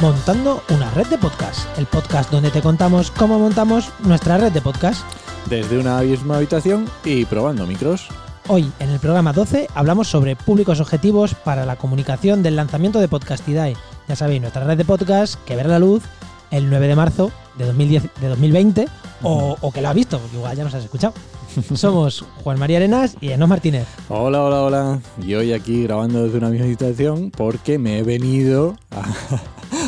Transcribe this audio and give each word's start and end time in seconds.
Montando 0.00 0.62
una 0.70 0.90
red 0.92 1.08
de 1.08 1.18
podcast, 1.18 1.60
el 1.78 1.84
podcast 1.84 2.30
donde 2.30 2.50
te 2.50 2.62
contamos 2.62 3.10
cómo 3.10 3.38
montamos 3.38 3.90
nuestra 4.02 4.38
red 4.38 4.50
de 4.50 4.62
podcast. 4.62 5.02
Desde 5.50 5.78
una 5.78 6.00
misma 6.00 6.38
habitación 6.38 6.88
y 7.04 7.26
probando 7.26 7.66
micros. 7.66 8.08
Hoy, 8.48 8.72
en 8.78 8.88
el 8.88 8.98
programa 8.98 9.34
12, 9.34 9.68
hablamos 9.74 10.08
sobre 10.08 10.36
públicos 10.36 10.80
objetivos 10.80 11.34
para 11.34 11.66
la 11.66 11.76
comunicación 11.76 12.42
del 12.42 12.56
lanzamiento 12.56 12.98
de 12.98 13.08
Podcastidae. 13.08 13.76
Ya 14.08 14.16
sabéis, 14.16 14.40
nuestra 14.40 14.64
red 14.64 14.78
de 14.78 14.86
podcast 14.86 15.34
que 15.44 15.54
verá 15.54 15.68
la 15.68 15.78
luz 15.78 16.02
el 16.50 16.70
9 16.70 16.88
de 16.88 16.96
marzo 16.96 17.30
de, 17.58 17.66
2010, 17.66 18.04
de 18.22 18.28
2020 18.28 18.88
o, 19.22 19.58
o 19.60 19.70
que 19.70 19.82
lo 19.82 19.90
ha 19.90 19.92
visto, 19.92 20.18
porque 20.18 20.36
igual 20.36 20.56
ya 20.56 20.64
nos 20.64 20.72
has 20.72 20.84
escuchado. 20.84 21.12
Somos 21.74 22.24
Juan 22.42 22.58
María 22.58 22.78
Arenas 22.78 23.18
y 23.20 23.32
Enos 23.32 23.50
Martínez. 23.50 23.86
Hola, 24.08 24.42
hola, 24.44 24.62
hola. 24.62 25.00
Y 25.22 25.34
hoy 25.34 25.52
aquí 25.52 25.82
grabando 25.82 26.24
desde 26.24 26.38
una 26.38 26.48
misma 26.48 26.64
habitación 26.64 27.30
porque 27.30 27.78
me 27.78 27.98
he 27.98 28.02
venido 28.02 28.76
a, 28.90 29.02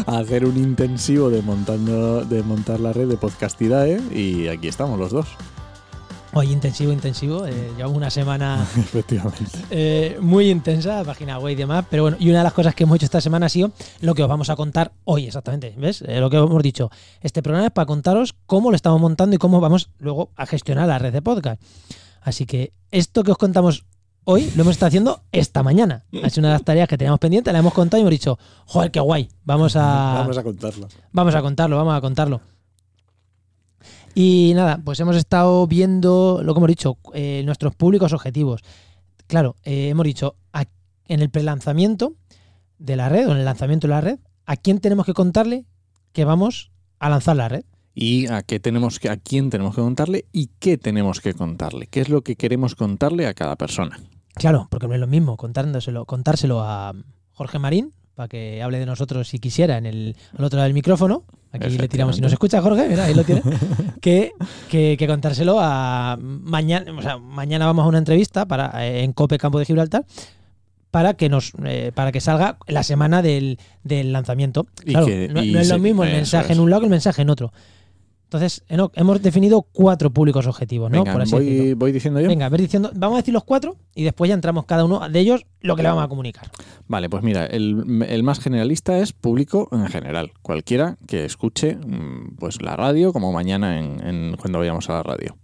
a 0.07 0.19
hacer 0.19 0.45
un 0.45 0.57
intensivo 0.57 1.31
de 1.31 1.43
montando 1.43 2.25
de 2.25 2.43
montar 2.43 2.81
la 2.81 2.93
red 2.93 3.09
de 3.09 3.17
Podcastidae 3.17 4.01
y 4.15 4.49
aquí 4.49 4.69
estamos 4.69 4.99
los 4.99 5.11
dos. 5.13 5.27
Hoy 6.35 6.51
intensivo, 6.51 6.93
intensivo. 6.93 7.47
Eh, 7.47 7.73
llevamos 7.77 7.97
una 7.99 8.09
semana 8.09 8.67
Efectivamente. 8.79 9.59
eh, 9.71 10.17
muy 10.21 10.49
intensa, 10.51 11.05
página 11.05 11.39
web 11.39 11.53
y 11.53 11.57
demás. 11.57 11.85
Pero 11.91 12.05
bueno, 12.05 12.17
y 12.19 12.31
una 12.31 12.39
de 12.39 12.45
las 12.45 12.55
cosas 12.55 12.75
que 12.75 12.85
hemos 12.85 12.97
hecho 12.97 13.05
esta 13.05 13.21
semana 13.21 13.47
ha 13.47 13.49
sido 13.51 13.73
lo 14.01 14.15
que 14.15 14.23
os 14.23 14.29
vamos 14.31 14.49
a 14.49 14.57
contar 14.57 14.93
hoy, 15.05 15.27
exactamente. 15.27 15.75
¿Ves? 15.77 16.03
Eh, 16.07 16.21
lo 16.21 16.31
que 16.31 16.39
hemos 16.39 16.63
dicho. 16.63 16.91
Este 17.21 17.43
programa 17.43 17.67
es 17.67 17.73
para 17.73 17.85
contaros 17.85 18.35
cómo 18.47 18.71
lo 18.71 18.77
estamos 18.77 18.99
montando 18.99 19.37
y 19.37 19.39
cómo 19.39 19.61
vamos 19.61 19.91
luego 19.99 20.31
a 20.37 20.47
gestionar 20.47 20.89
la 20.89 20.99
red 20.99 21.13
de 21.13 21.21
podcast. 21.21 21.61
Así 22.23 22.47
que 22.47 22.73
esto 22.91 23.25
que 23.25 23.33
os 23.33 23.37
contamos 23.37 23.85
hoy 24.25 24.51
lo 24.55 24.63
hemos 24.63 24.73
estado 24.73 24.89
haciendo 24.89 25.23
esta 25.33 25.63
mañana. 25.63 26.05
Ha 26.23 26.31
sido 26.31 26.41
una 26.43 26.49
de 26.49 26.55
las 26.55 26.65
tareas 26.65 26.89
que 26.89 26.97
teníamos 26.99 27.21
pendiente, 27.21 27.53
la 27.53 27.59
hemos 27.59 27.73
contado 27.75 27.99
y 27.99 28.03
hemos 28.03 28.11
dicho, 28.11 28.39
joder, 28.67 28.91
qué 28.91 29.01
guay. 29.01 29.29
Vamos 29.45 29.77
a, 29.77 29.81
Vamos 30.21 30.39
a 30.39 30.43
contarlo. 30.43 30.89
Vamos 31.13 31.35
a 31.35 31.43
contarlo, 31.43 31.77
vamos 31.77 31.95
a 31.95 32.01
contarlo. 32.01 32.41
Y 34.15 34.53
nada, 34.55 34.81
pues 34.85 35.01
hemos 35.01 35.17
estado 35.17 35.67
viendo 35.67 36.41
lo 36.45 36.53
que 36.55 36.59
hemos 36.59 36.69
dicho, 36.69 36.99
eh, 37.15 37.43
nuestros 37.45 37.75
públicos 37.75 38.13
objetivos. 38.13 38.61
Claro, 39.27 39.57
eh, 39.65 39.89
hemos 39.89 40.05
dicho 40.05 40.37
a- 40.53 40.65
en 41.09 41.21
el 41.21 41.31
prelanzamiento 41.31 42.15
de 42.79 42.97
la 42.97 43.09
red 43.09 43.29
o 43.29 43.33
en 43.33 43.39
el 43.39 43.45
lanzamiento 43.45 43.87
de 43.87 43.95
la 43.95 44.01
red, 44.03 44.19
¿a 44.45 44.57
quién 44.57 44.81
tenemos 44.81 45.07
que 45.07 45.15
contarle 45.15 45.65
que 46.13 46.25
vamos 46.25 46.71
a 46.99 47.09
lanzar 47.09 47.37
la 47.37 47.49
red? 47.49 47.65
Y 47.95 48.27
a 48.29 48.43
qué 48.43 48.59
tenemos 48.59 48.99
que, 48.99 49.09
a 49.11 49.17
quién 49.17 49.51
tenemos 49.51 49.75
que 49.75 49.83
contarle 49.83 50.25
y 50.33 50.49
qué 50.59 50.79
tenemos 50.79 51.21
que 51.21 51.35
contarle. 51.35 51.87
¿Qué 51.89 52.01
es 52.01 52.09
lo 52.09 52.23
que 52.23 52.37
queremos 52.37 52.75
contarle 52.75 53.27
a 53.27 53.35
cada 53.35 53.57
persona? 53.57 53.99
Claro, 54.35 54.67
porque 54.71 54.89
no 54.89 54.95
es 54.95 55.01
lo 55.01 55.07
mismo 55.07 55.37
contárselo, 55.37 56.07
contárselo 56.07 56.63
a 56.63 56.95
Jorge 57.33 57.59
Marín, 57.59 57.93
para 58.15 58.29
que 58.29 58.63
hable 58.63 58.79
de 58.79 58.87
nosotros 58.87 59.29
si 59.29 59.39
quisiera 59.39 59.77
en 59.77 59.85
el, 59.87 60.17
al 60.39 60.45
otro 60.45 60.57
lado 60.57 60.65
del 60.69 60.75
micrófono. 60.75 61.25
Aquí 61.51 61.77
le 61.77 61.87
tiramos. 61.89 62.17
Si 62.17 62.23
nos 62.23 62.33
escucha 62.33 62.63
Jorge, 62.63 62.89
mira, 62.89 63.05
ahí 63.05 63.15
lo 63.15 63.25
tiene. 63.25 63.43
que, 64.01 64.33
que, 64.71 64.97
que 64.99 65.07
contárselo 65.07 65.59
a 65.61 66.17
mañana. 66.21 66.91
O 66.97 67.03
sea, 67.03 67.19
mañana 67.19 67.67
vamos 67.67 67.85
a 67.85 67.89
una 67.89 67.99
entrevista 67.99 68.47
para, 68.47 68.87
eh, 68.87 69.03
en 69.05 69.13
Cope 69.13 69.37
Campo 69.37 69.59
de 69.59 69.67
Gibraltar 69.67 70.07
para 70.91 71.15
que 71.15 71.29
nos 71.31 71.53
eh, 71.65 71.91
para 71.95 72.13
que 72.13 72.21
salga 72.21 72.59
la 72.67 72.83
semana 72.83 73.21
del, 73.23 73.59
del 73.83 74.13
lanzamiento. 74.13 74.67
Claro, 74.85 75.07
que- 75.07 75.29
no, 75.29 75.41
es 75.41 75.69
lo 75.69 75.79
mismo 75.79 76.05
el 76.05 76.13
mensaje 76.13 76.53
es. 76.53 76.59
en 76.59 76.63
un 76.63 76.71
lado 76.71 76.81
que 76.81 76.87
el 76.87 76.91
mensaje 76.91 77.21
en 77.23 77.31
otro. 77.31 77.53
Entonces, 78.33 78.65
Enoch, 78.69 78.93
hemos 78.97 79.21
definido 79.21 79.61
cuatro 79.61 80.11
públicos 80.11 80.47
objetivos, 80.47 80.91
¿no? 80.91 81.01
Venga, 81.01 81.13
Por 81.13 81.21
así 81.21 81.37
decirlo. 81.37 81.63
voy, 81.65 81.75
voy 81.75 81.93
diciendo 81.93 82.19
yo. 82.19 82.29
Venga, 82.29 82.49
diciendo, 82.49 82.91
vamos 82.95 83.17
a 83.17 83.21
decir 83.21 83.35
los 83.35 83.45
cuatro 83.45 83.77
y 83.95 84.05
después 84.05 84.31
ya 84.31 84.35
entramos 84.35 84.65
cada 84.65 84.87
uno 84.87 85.07
de 85.07 85.21
ellos 85.21 85.45
lo 85.61 85.77
que 85.77 85.83
le 85.83 85.91
vamos 85.91 86.03
a 86.03 86.09
comunicar. 86.09 86.51
Vale, 86.89 87.11
pues 87.11 87.23
mira, 87.23 87.45
el, 87.45 88.03
el 88.09 88.23
más 88.23 88.41
generalista 88.41 88.99
es 89.01 89.13
público 89.13 89.69
en 89.71 89.87
general. 89.89 90.33
Cualquiera 90.41 90.97
que 91.07 91.27
escuche 91.27 91.77
mm, 91.77 92.37
pues 92.39 92.63
la 92.63 92.75
radio, 92.75 93.13
como 93.13 93.33
mañana 93.33 93.79
en, 93.79 94.01
en- 94.07 94.37
cuando 94.39 94.59
vayamos 94.61 94.89
a 94.89 94.95
la 94.95 95.03
radio. 95.03 95.37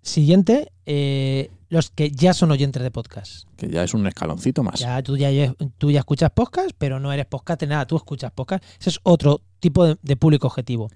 Siguiente, 0.00 0.70
eh, 0.86 1.50
los 1.68 1.90
que 1.90 2.12
ya 2.12 2.34
son 2.34 2.52
oyentes 2.52 2.82
de 2.84 2.90
podcast. 2.92 3.48
Que 3.56 3.68
ya 3.68 3.82
es 3.82 3.94
un 3.94 4.06
escaloncito 4.06 4.62
más. 4.62 4.78
Ya 4.78 5.02
tú 5.02 5.16
ya, 5.16 5.30
tú 5.78 5.90
ya 5.90 5.98
escuchas 6.00 6.30
podcast, 6.30 6.70
pero 6.78 7.00
no 7.00 7.12
eres 7.12 7.26
podcast 7.26 7.60
de 7.60 7.66
nada, 7.68 7.86
tú 7.86 7.96
escuchas 7.96 8.30
podcast. 8.30 8.62
Ese 8.80 8.90
es 8.90 9.00
otro 9.02 9.40
tipo 9.60 9.84
de, 9.86 9.96
de 10.02 10.16
público 10.16 10.46
objetivo. 10.46 10.88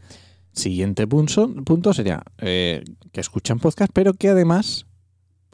Siguiente 0.56 1.06
punto, 1.06 1.54
punto 1.64 1.92
sería 1.92 2.22
eh, 2.38 2.82
que 3.12 3.20
escuchan 3.20 3.58
podcast, 3.58 3.92
pero 3.92 4.14
que 4.14 4.30
además 4.30 4.85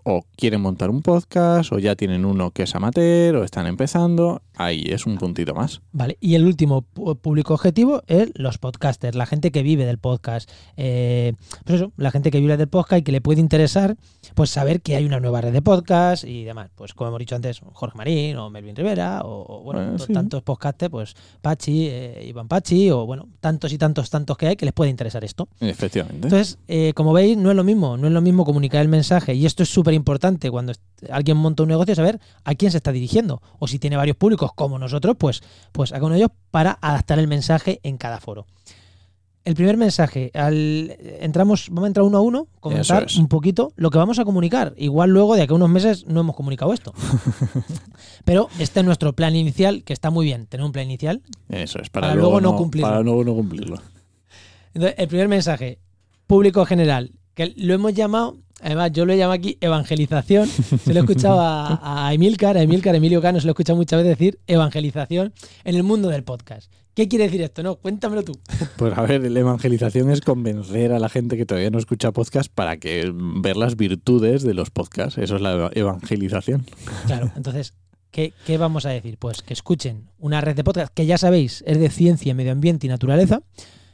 o 0.04 0.24
quieren 0.36 0.60
montar 0.60 0.90
un 0.90 1.02
podcast, 1.02 1.72
o 1.72 1.78
ya 1.78 1.94
tienen 1.96 2.24
uno 2.24 2.50
que 2.50 2.64
es 2.64 2.74
amateur, 2.74 3.36
o 3.36 3.44
están 3.44 3.66
empezando. 3.66 4.42
Ahí 4.54 4.84
es 4.88 5.06
un 5.06 5.16
puntito 5.16 5.54
más. 5.54 5.80
Vale, 5.92 6.18
y 6.20 6.34
el 6.34 6.44
último 6.44 6.82
público 6.82 7.54
objetivo 7.54 8.02
es 8.06 8.30
los 8.34 8.58
podcasters, 8.58 9.16
la 9.16 9.26
gente 9.26 9.50
que 9.50 9.62
vive 9.62 9.86
del 9.86 9.98
podcast. 9.98 10.50
Eh, 10.76 11.32
pues 11.64 11.80
eso, 11.80 11.92
la 11.96 12.10
gente 12.10 12.30
que 12.30 12.38
vive 12.40 12.56
del 12.56 12.68
podcast 12.68 13.00
y 13.00 13.02
que 13.02 13.12
le 13.12 13.20
puede 13.20 13.40
interesar 13.40 13.96
pues 14.34 14.50
saber 14.50 14.80
que 14.82 14.96
hay 14.96 15.04
una 15.04 15.20
nueva 15.20 15.40
red 15.40 15.52
de 15.52 15.62
podcast 15.62 16.24
y 16.24 16.44
demás. 16.44 16.70
Pues 16.74 16.92
como 16.94 17.08
hemos 17.08 17.18
dicho 17.20 17.34
antes, 17.34 17.60
Jorge 17.72 17.96
Marín 17.96 18.36
o 18.36 18.50
Melvin 18.50 18.76
Rivera 18.76 19.22
o, 19.24 19.60
o, 19.60 19.62
bueno, 19.62 19.96
to- 19.96 20.06
sí. 20.06 20.12
tantos 20.12 20.42
podcasters, 20.42 20.90
pues 20.90 21.14
Pachi, 21.40 21.86
eh, 21.88 22.24
Iván 22.28 22.48
Pachi 22.48 22.90
o 22.90 23.06
bueno, 23.06 23.28
tantos 23.40 23.72
y 23.72 23.78
tantos, 23.78 24.10
tantos 24.10 24.36
que 24.36 24.48
hay 24.48 24.56
que 24.56 24.64
les 24.66 24.74
puede 24.74 24.90
interesar 24.90 25.24
esto. 25.24 25.48
Efectivamente. 25.60 26.26
Entonces, 26.26 26.58
eh, 26.68 26.92
como 26.94 27.12
veis, 27.12 27.36
no 27.36 27.50
es 27.50 27.56
lo 27.56 27.64
mismo, 27.64 27.96
no 27.96 28.06
es 28.06 28.12
lo 28.12 28.20
mismo 28.20 28.44
comunicar 28.44 28.82
el 28.82 28.88
mensaje 28.88 29.34
y 29.34 29.46
esto 29.46 29.62
es 29.62 29.68
súper 29.70 29.91
importante 29.94 30.50
cuando 30.50 30.72
alguien 31.10 31.36
monta 31.36 31.62
un 31.62 31.68
negocio, 31.68 31.94
saber 31.94 32.20
a 32.44 32.54
quién 32.54 32.70
se 32.70 32.78
está 32.78 32.92
dirigiendo 32.92 33.42
o 33.58 33.66
si 33.66 33.78
tiene 33.78 33.96
varios 33.96 34.16
públicos 34.16 34.50
como 34.54 34.78
nosotros, 34.78 35.16
pues, 35.18 35.42
pues 35.72 35.92
haga 35.92 36.06
uno 36.06 36.14
de 36.14 36.20
ellos 36.20 36.32
para 36.50 36.78
adaptar 36.80 37.18
el 37.18 37.28
mensaje 37.28 37.80
en 37.82 37.98
cada 37.98 38.20
foro. 38.20 38.46
El 39.44 39.56
primer 39.56 39.76
mensaje, 39.76 40.30
al, 40.34 40.96
entramos, 41.20 41.68
vamos 41.70 41.84
a 41.84 41.86
entrar 41.88 42.06
uno 42.06 42.18
a 42.18 42.20
uno, 42.20 42.46
comentar 42.60 43.04
es. 43.04 43.16
un 43.16 43.26
poquito 43.26 43.72
lo 43.74 43.90
que 43.90 43.98
vamos 43.98 44.20
a 44.20 44.24
comunicar. 44.24 44.72
Igual 44.76 45.10
luego 45.10 45.34
de 45.34 45.42
aquí 45.42 45.52
a 45.52 45.56
unos 45.56 45.68
meses 45.68 46.06
no 46.06 46.20
hemos 46.20 46.36
comunicado 46.36 46.72
esto. 46.72 46.94
Pero 48.24 48.48
este 48.60 48.80
es 48.80 48.86
nuestro 48.86 49.14
plan 49.14 49.34
inicial, 49.34 49.82
que 49.82 49.92
está 49.92 50.10
muy 50.10 50.26
bien, 50.26 50.46
tener 50.46 50.64
un 50.64 50.70
plan 50.70 50.84
inicial. 50.84 51.22
Eso 51.48 51.80
es, 51.80 51.90
para, 51.90 52.08
para 52.08 52.20
luego 52.20 52.40
no 52.40 52.56
cumplirlo. 52.56 52.88
Para 52.88 53.02
luego 53.02 53.24
no 53.24 53.34
cumplirlo. 53.34 53.82
Entonces, 54.74 54.94
el 54.98 55.08
primer 55.08 55.26
mensaje, 55.26 55.80
público 56.28 56.64
general, 56.64 57.10
que 57.34 57.52
lo 57.56 57.74
hemos 57.74 57.94
llamado, 57.94 58.36
además 58.62 58.92
yo 58.92 59.04
lo 59.04 59.12
he 59.12 59.16
llamado 59.18 59.34
aquí 59.34 59.58
evangelización, 59.60 60.46
se 60.48 60.94
lo 60.94 61.00
he 61.00 61.02
escuchado 61.02 61.40
a, 61.40 62.06
a 62.06 62.14
Emilcar, 62.14 62.56
a 62.56 62.62
Emilcar, 62.62 62.94
Emilio 62.94 63.20
Cano, 63.20 63.40
se 63.40 63.46
lo 63.46 63.50
he 63.50 63.52
escuchado 63.52 63.76
muchas 63.76 64.02
veces 64.02 64.18
decir 64.18 64.38
evangelización 64.46 65.32
en 65.64 65.76
el 65.76 65.82
mundo 65.82 66.08
del 66.08 66.24
podcast. 66.24 66.70
¿Qué 66.94 67.08
quiere 67.08 67.24
decir 67.24 67.40
esto? 67.40 67.62
No, 67.62 67.76
cuéntamelo 67.76 68.22
tú. 68.22 68.32
Pues 68.76 68.96
a 68.98 69.00
ver, 69.02 69.30
la 69.30 69.40
evangelización 69.40 70.10
es 70.10 70.20
convencer 70.20 70.92
a 70.92 70.98
la 70.98 71.08
gente 71.08 71.38
que 71.38 71.46
todavía 71.46 71.70
no 71.70 71.78
escucha 71.78 72.12
podcast 72.12 72.52
para 72.54 72.76
que 72.76 73.10
ver 73.14 73.56
las 73.56 73.76
virtudes 73.76 74.42
de 74.42 74.52
los 74.52 74.68
podcasts. 74.70 75.16
Eso 75.16 75.36
es 75.36 75.40
la 75.42 75.52
eva- 75.52 75.70
evangelización. 75.74 76.66
Claro, 77.06 77.32
entonces, 77.34 77.72
¿qué, 78.10 78.34
qué 78.46 78.58
vamos 78.58 78.84
a 78.84 78.90
decir? 78.90 79.16
Pues 79.18 79.40
que 79.40 79.54
escuchen 79.54 80.10
una 80.18 80.42
red 80.42 80.54
de 80.54 80.64
podcast 80.64 80.92
que 80.92 81.06
ya 81.06 81.16
sabéis 81.16 81.64
es 81.66 81.78
de 81.80 81.88
ciencia, 81.88 82.34
medio 82.34 82.52
ambiente 82.52 82.86
y 82.86 82.90
naturaleza. 82.90 83.40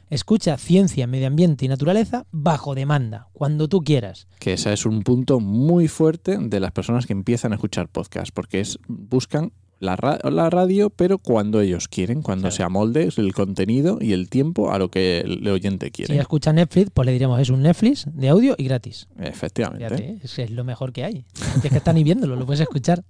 Escucha 0.09 0.57
ciencia, 0.57 1.05
medio 1.07 1.27
ambiente 1.27 1.65
y 1.65 1.67
naturaleza 1.67 2.25
bajo 2.31 2.73
demanda, 2.75 3.27
cuando 3.33 3.67
tú 3.67 3.81
quieras. 3.83 4.27
Que 4.39 4.53
ese 4.53 4.73
es 4.73 4.85
un 4.85 5.03
punto 5.03 5.39
muy 5.39 5.87
fuerte 5.87 6.37
de 6.39 6.59
las 6.59 6.71
personas 6.71 7.05
que 7.05 7.13
empiezan 7.13 7.51
a 7.51 7.55
escuchar 7.55 7.87
podcast, 7.89 8.31
porque 8.33 8.59
es 8.59 8.79
buscan 8.87 9.51
la, 9.79 9.95
ra- 9.95 10.19
la 10.29 10.49
radio, 10.49 10.89
pero 10.89 11.19
cuando 11.19 11.61
ellos 11.61 11.87
quieren, 11.87 12.21
cuando 12.21 12.43
Claro. 12.43 12.55
se 12.55 12.63
amolde 12.63 13.09
el 13.15 13.33
contenido 13.33 13.97
y 14.01 14.11
el 14.11 14.29
tiempo 14.29 14.71
a 14.71 14.77
lo 14.79 14.89
que 14.91 15.19
el 15.21 15.47
oyente 15.47 15.85
Si 15.85 15.91
quiere. 15.91 16.13
ella 16.15 16.23
escucha 16.23 16.51
Netflix, 16.51 16.89
pues 16.93 17.05
le 17.05 17.13
diremos, 17.13 17.39
es 17.39 17.49
un 17.49 17.61
Netflix 17.61 18.05
de 18.11 18.27
audio 18.29 18.55
y 18.57 18.65
gratis. 18.65 19.07
Efectivamente. 19.17 19.87
Fíjate, 20.21 20.43
es, 20.43 20.51
lo 20.51 20.63
mejor 20.65 20.91
que 20.91 21.05
hay. 21.05 21.25
Si 21.61 21.67
es 21.67 21.71
que 21.71 21.77
están 21.77 21.95
ni 21.95 22.03
viéndolo, 22.03 22.35
lo 22.35 22.45
puedes 22.45 22.59
escuchar. 22.59 23.03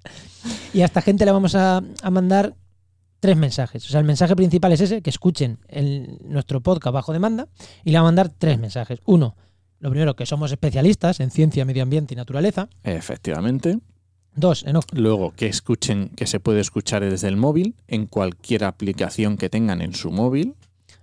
Y 0.73 0.81
a 0.81 0.85
esta 0.85 1.01
gente 1.01 1.25
le 1.25 1.31
vamos 1.31 1.55
a, 1.55 1.81
a 2.03 2.11
mandar 2.11 2.53
tres 3.19 3.37
mensajes. 3.37 3.85
O 3.85 3.89
sea, 3.89 3.99
el 3.99 4.05
mensaje 4.05 4.35
principal 4.35 4.71
es 4.71 4.81
ese, 4.81 5.01
que 5.01 5.09
escuchen 5.09 5.59
el- 5.67 6.17
nuestro 6.23 6.61
podcast 6.61 6.93
bajo 6.93 7.13
demanda, 7.13 7.47
y 7.83 7.91
le 7.91 7.97
va 7.97 8.01
a 8.01 8.03
mandar 8.03 8.29
tres 8.29 8.59
mensajes. 8.59 8.99
Uno, 9.05 9.35
lo 9.79 9.89
primero, 9.89 10.15
que 10.15 10.25
somos 10.25 10.51
especialistas 10.51 11.19
en 11.19 11.31
ciencia, 11.31 11.65
medio 11.65 11.83
ambiente 11.83 12.13
y 12.13 12.17
naturaleza. 12.17 12.69
Efectivamente. 12.83 13.79
Dos, 14.35 14.63
Enoch, 14.65 14.85
Luego, 14.93 15.31
que 15.31 15.47
escuchen, 15.47 16.09
que 16.15 16.27
se 16.27 16.39
puede 16.39 16.61
escuchar 16.61 17.03
desde 17.03 17.27
el 17.27 17.35
móvil, 17.35 17.75
en 17.87 18.05
cualquier 18.05 18.63
aplicación 18.63 19.37
que 19.37 19.49
tengan 19.49 19.81
en 19.81 19.93
su 19.95 20.11
móvil. 20.11 20.55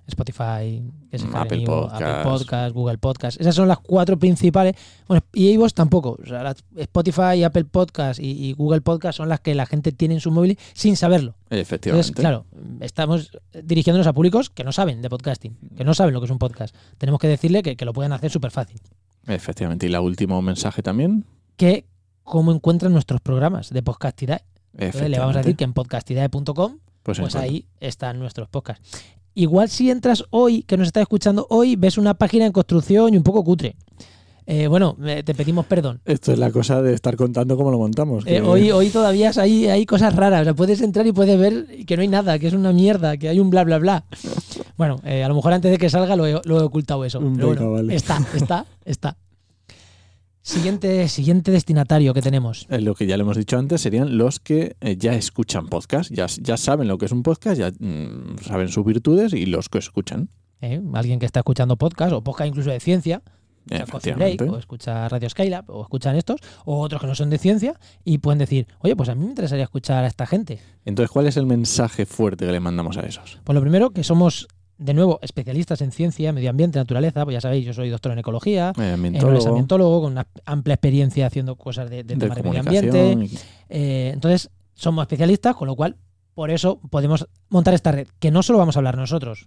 Spotify, 0.06 0.82
Mm, 1.16 1.34
Apple 1.34 1.40
Apple 1.40 1.64
Podcast. 1.66 2.22
Podcast, 2.24 2.74
Google 2.74 2.98
Podcast. 2.98 3.40
Esas 3.40 3.54
son 3.54 3.68
las 3.68 3.78
cuatro 3.78 4.18
principales. 4.18 4.74
Bueno, 5.08 5.24
y 5.32 5.48
iVoox 5.50 5.72
tampoco. 5.74 6.18
O 6.22 6.26
sea, 6.26 6.54
Spotify, 6.76 7.42
Apple 7.44 7.64
Podcast 7.64 8.20
y, 8.20 8.30
y 8.48 8.52
Google 8.52 8.80
Podcast 8.82 9.16
son 9.16 9.28
las 9.28 9.40
que 9.40 9.54
la 9.54 9.64
gente 9.66 9.92
tiene 9.92 10.14
en 10.14 10.20
su 10.20 10.30
móvil 10.30 10.58
sin 10.74 10.96
saberlo. 10.96 11.34
Efectivamente. 11.50 12.08
Entonces, 12.08 12.12
claro, 12.20 12.44
estamos 12.80 13.30
dirigiéndonos 13.62 14.06
a 14.06 14.12
públicos 14.12 14.50
que 14.50 14.64
no 14.64 14.72
saben 14.72 15.00
de 15.02 15.08
podcasting, 15.08 15.56
que 15.76 15.84
no 15.84 15.94
saben 15.94 16.12
lo 16.14 16.20
que 16.20 16.26
es 16.26 16.30
un 16.30 16.38
podcast. 16.38 16.74
Tenemos 16.98 17.20
que 17.20 17.28
decirle 17.28 17.62
que, 17.62 17.76
que 17.76 17.84
lo 17.84 17.92
pueden 17.92 18.12
hacer 18.12 18.30
súper 18.30 18.50
fácil. 18.50 18.80
Efectivamente. 19.26 19.86
Y 19.86 19.88
la 19.88 20.00
último 20.00 20.40
mensaje 20.42 20.82
también. 20.82 21.24
Que 21.56 21.86
cómo 22.22 22.52
encuentran 22.52 22.92
nuestros 22.92 23.20
programas 23.20 23.70
de 23.70 23.82
Podcastidae. 23.82 24.44
Entonces 24.76 25.08
le 25.08 25.18
vamos 25.18 25.36
a 25.36 25.38
decir 25.38 25.56
que 25.56 25.64
en 25.64 25.72
podcastidae.com 25.72 26.78
Pues, 27.02 27.18
pues 27.18 27.34
ahí 27.36 27.64
están 27.80 28.18
nuestros 28.18 28.48
podcasts. 28.48 29.02
Igual 29.36 29.68
si 29.68 29.90
entras 29.90 30.24
hoy, 30.30 30.62
que 30.62 30.76
nos 30.76 30.88
estás 30.88 31.02
escuchando 31.02 31.46
hoy, 31.50 31.76
ves 31.76 31.98
una 31.98 32.14
página 32.14 32.46
en 32.46 32.52
construcción 32.52 33.14
y 33.14 33.16
un 33.16 33.22
poco 33.22 33.44
cutre. 33.44 33.76
Eh, 34.48 34.68
bueno, 34.68 34.96
eh, 35.04 35.22
te 35.24 35.34
pedimos 35.34 35.66
perdón. 35.66 36.00
Esto 36.04 36.32
es 36.32 36.38
la 36.38 36.50
cosa 36.50 36.80
de 36.80 36.94
estar 36.94 37.16
contando 37.16 37.56
cómo 37.56 37.70
lo 37.70 37.78
montamos. 37.78 38.24
Eh, 38.26 38.40
hoy, 38.40 38.70
hoy 38.70 38.90
todavía 38.90 39.32
hay, 39.36 39.66
hay 39.66 39.84
cosas 39.86 40.14
raras. 40.14 40.42
O 40.42 40.44
sea, 40.44 40.54
puedes 40.54 40.80
entrar 40.80 41.06
y 41.06 41.12
puedes 41.12 41.38
ver 41.38 41.66
que 41.84 41.96
no 41.96 42.02
hay 42.02 42.08
nada, 42.08 42.38
que 42.38 42.46
es 42.46 42.54
una 42.54 42.72
mierda, 42.72 43.16
que 43.16 43.28
hay 43.28 43.40
un 43.40 43.50
bla 43.50 43.64
bla 43.64 43.78
bla. 43.78 44.04
Bueno, 44.76 45.00
eh, 45.04 45.24
a 45.24 45.28
lo 45.28 45.34
mejor 45.34 45.54
antes 45.54 45.70
de 45.70 45.78
que 45.78 45.88
salga 45.88 46.16
lo 46.16 46.26
he, 46.26 46.38
lo 46.44 46.60
he 46.60 46.62
ocultado 46.62 47.02
eso. 47.06 47.18
Pero 47.18 47.46
bueno, 47.46 47.72
vale. 47.72 47.94
está, 47.94 48.20
está, 48.34 48.66
está. 48.84 49.16
Siguiente, 50.46 51.08
siguiente 51.08 51.50
destinatario 51.50 52.14
que 52.14 52.22
tenemos. 52.22 52.69
Eh, 52.70 52.81
Lo 52.81 52.94
que 52.94 53.04
ya 53.04 53.16
le 53.16 53.25
hemos 53.25 53.37
dicho 53.37 53.58
antes 53.58 53.81
serían 53.81 54.16
los 54.16 54.38
que 54.38 54.76
eh, 54.81 54.96
ya 54.96 55.12
escuchan 55.14 55.66
podcast, 55.66 56.08
ya, 56.12 56.26
ya 56.26 56.56
saben 56.56 56.87
lo 56.87 56.98
que 56.98 57.06
es 57.06 57.10
un 57.10 57.25
podcast, 57.25 57.58
ya 57.58 57.72
mm, 57.76 58.38
saben 58.46 58.69
sus 58.69 58.84
virtudes 58.84 59.32
y 59.32 59.46
los 59.46 59.69
que 59.69 59.78
escuchan. 59.78 60.28
¿eh? 60.60 60.81
Alguien 60.94 61.19
que 61.19 61.26
está 61.26 61.40
escuchando 61.40 61.76
podcast 61.76 62.12
o 62.12 62.22
podcast 62.22 62.46
incluso 62.46 62.70
de 62.70 62.78
ciencia. 62.78 63.22
Break, 63.64 63.88
Efectivamente. 63.88 64.44
o 64.44 64.56
escucha 64.56 65.08
Radio 65.08 65.28
Skylab, 65.28 65.69
o 65.69 65.82
escuchan 65.82 66.14
estos, 66.14 66.38
o 66.64 66.78
otros 66.78 67.00
que 67.00 67.08
no 67.08 67.16
son 67.16 67.28
de 67.31 67.38
ciencia, 67.38 67.75
y 68.04 68.19
pueden 68.19 68.38
decir, 68.38 68.69
oye, 68.78 68.94
pues 68.94 69.08
a 69.08 69.16
mí 69.16 69.25
me 69.25 69.31
interesaría 69.31 69.64
escuchar 69.64 70.04
a 70.04 70.06
esta 70.06 70.25
gente. 70.26 70.60
Entonces, 70.84 71.10
¿cuál 71.10 71.26
es 71.26 71.37
el 71.37 71.46
mensaje 71.46 72.06
fuerte 72.06 72.46
que 72.46 72.52
le 72.52 72.60
mandamos 72.60 72.96
a 72.96 73.00
esos? 73.00 73.40
Pues 73.42 73.54
lo 73.54 73.60
primero, 73.60 73.90
que 73.90 74.04
somos, 74.04 74.46
de 74.78 74.94
nuevo, 74.94 75.19
especialistas 75.23 75.81
en 75.81 75.90
ciencia, 75.90 76.32
medio 76.32 76.50
ambiente, 76.50 76.78
naturaleza, 76.78 77.25
pues 77.25 77.34
ya 77.34 77.40
sabéis, 77.40 77.64
yo 77.64 77.73
soy 77.73 77.88
doctor 77.88 78.12
en 78.12 78.19
ecología, 78.19 78.73
Eh, 78.78 78.82
eh, 78.82 78.93
ambientólogo, 78.93 79.32
eres 79.32 79.46
ambientólogo, 79.46 80.02
con 80.02 80.12
una 80.12 80.26
amplia 80.44 80.75
experiencia 80.75 81.26
haciendo 81.26 81.56
cosas 81.56 81.88
de, 81.88 82.05
de 82.05 82.14
de 82.14 82.17
temas 82.17 82.37
de 82.37 82.43
medio 82.43 82.61
ambiente. 82.61 83.38
Eh, 83.69 84.11
entonces, 84.12 84.50
somos 84.75 85.02
especialistas, 85.02 85.55
con 85.56 85.67
lo 85.67 85.76
cual, 85.76 85.96
por 86.34 86.50
eso 86.50 86.78
podemos 86.90 87.26
montar 87.49 87.73
esta 87.75 87.93
red, 87.93 88.08
que 88.19 88.31
no 88.31 88.43
solo 88.43 88.58
vamos 88.58 88.76
a 88.76 88.81
hablar 88.81 88.96
nosotros. 88.96 89.46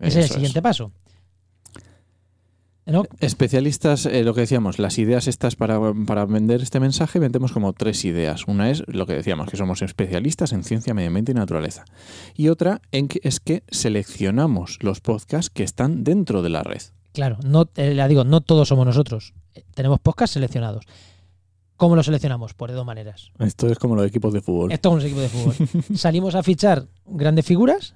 Ese 0.00 0.20
es 0.20 0.26
el 0.26 0.32
siguiente 0.32 0.60
paso. 0.60 0.92
¿No? 2.86 3.02
Especialistas, 3.18 4.06
eh, 4.06 4.22
lo 4.22 4.32
que 4.32 4.42
decíamos, 4.42 4.78
las 4.78 4.98
ideas 4.98 5.26
estas 5.26 5.56
para, 5.56 5.80
para 6.06 6.24
vender 6.24 6.62
este 6.62 6.78
mensaje, 6.78 7.18
vendemos 7.18 7.50
como 7.50 7.72
tres 7.72 8.04
ideas. 8.04 8.46
Una 8.46 8.70
es 8.70 8.84
lo 8.86 9.06
que 9.06 9.14
decíamos, 9.14 9.50
que 9.50 9.56
somos 9.56 9.82
especialistas 9.82 10.52
en 10.52 10.62
ciencia, 10.62 10.94
medio 10.94 11.08
ambiente 11.08 11.32
y 11.32 11.34
naturaleza. 11.34 11.84
Y 12.36 12.48
otra 12.48 12.80
en 12.92 13.08
que, 13.08 13.18
es 13.24 13.40
que 13.40 13.64
seleccionamos 13.68 14.78
los 14.82 15.00
podcasts 15.00 15.50
que 15.50 15.64
están 15.64 16.04
dentro 16.04 16.42
de 16.42 16.50
la 16.50 16.62
red. 16.62 16.80
Claro, 17.12 17.38
no, 17.44 17.68
eh, 17.74 17.92
la 17.94 18.06
digo, 18.06 18.22
no 18.22 18.40
todos 18.40 18.68
somos 18.68 18.86
nosotros. 18.86 19.34
Eh, 19.54 19.64
Tenemos 19.74 19.98
podcasts 19.98 20.34
seleccionados. 20.34 20.84
¿Cómo 21.76 21.96
los 21.96 22.06
seleccionamos? 22.06 22.54
Por 22.54 22.70
de 22.70 22.76
dos 22.76 22.86
maneras. 22.86 23.32
Esto 23.40 23.66
es 23.66 23.78
como 23.80 23.96
los 23.96 24.06
equipos 24.06 24.32
de 24.32 24.40
fútbol. 24.40 24.70
Esto 24.70 24.90
es 24.90 24.94
un 24.94 25.00
equipo 25.02 25.20
de 25.20 25.28
fútbol. 25.28 25.54
Salimos 25.96 26.36
a 26.36 26.42
fichar 26.44 26.86
grandes 27.04 27.44
figuras 27.44 27.94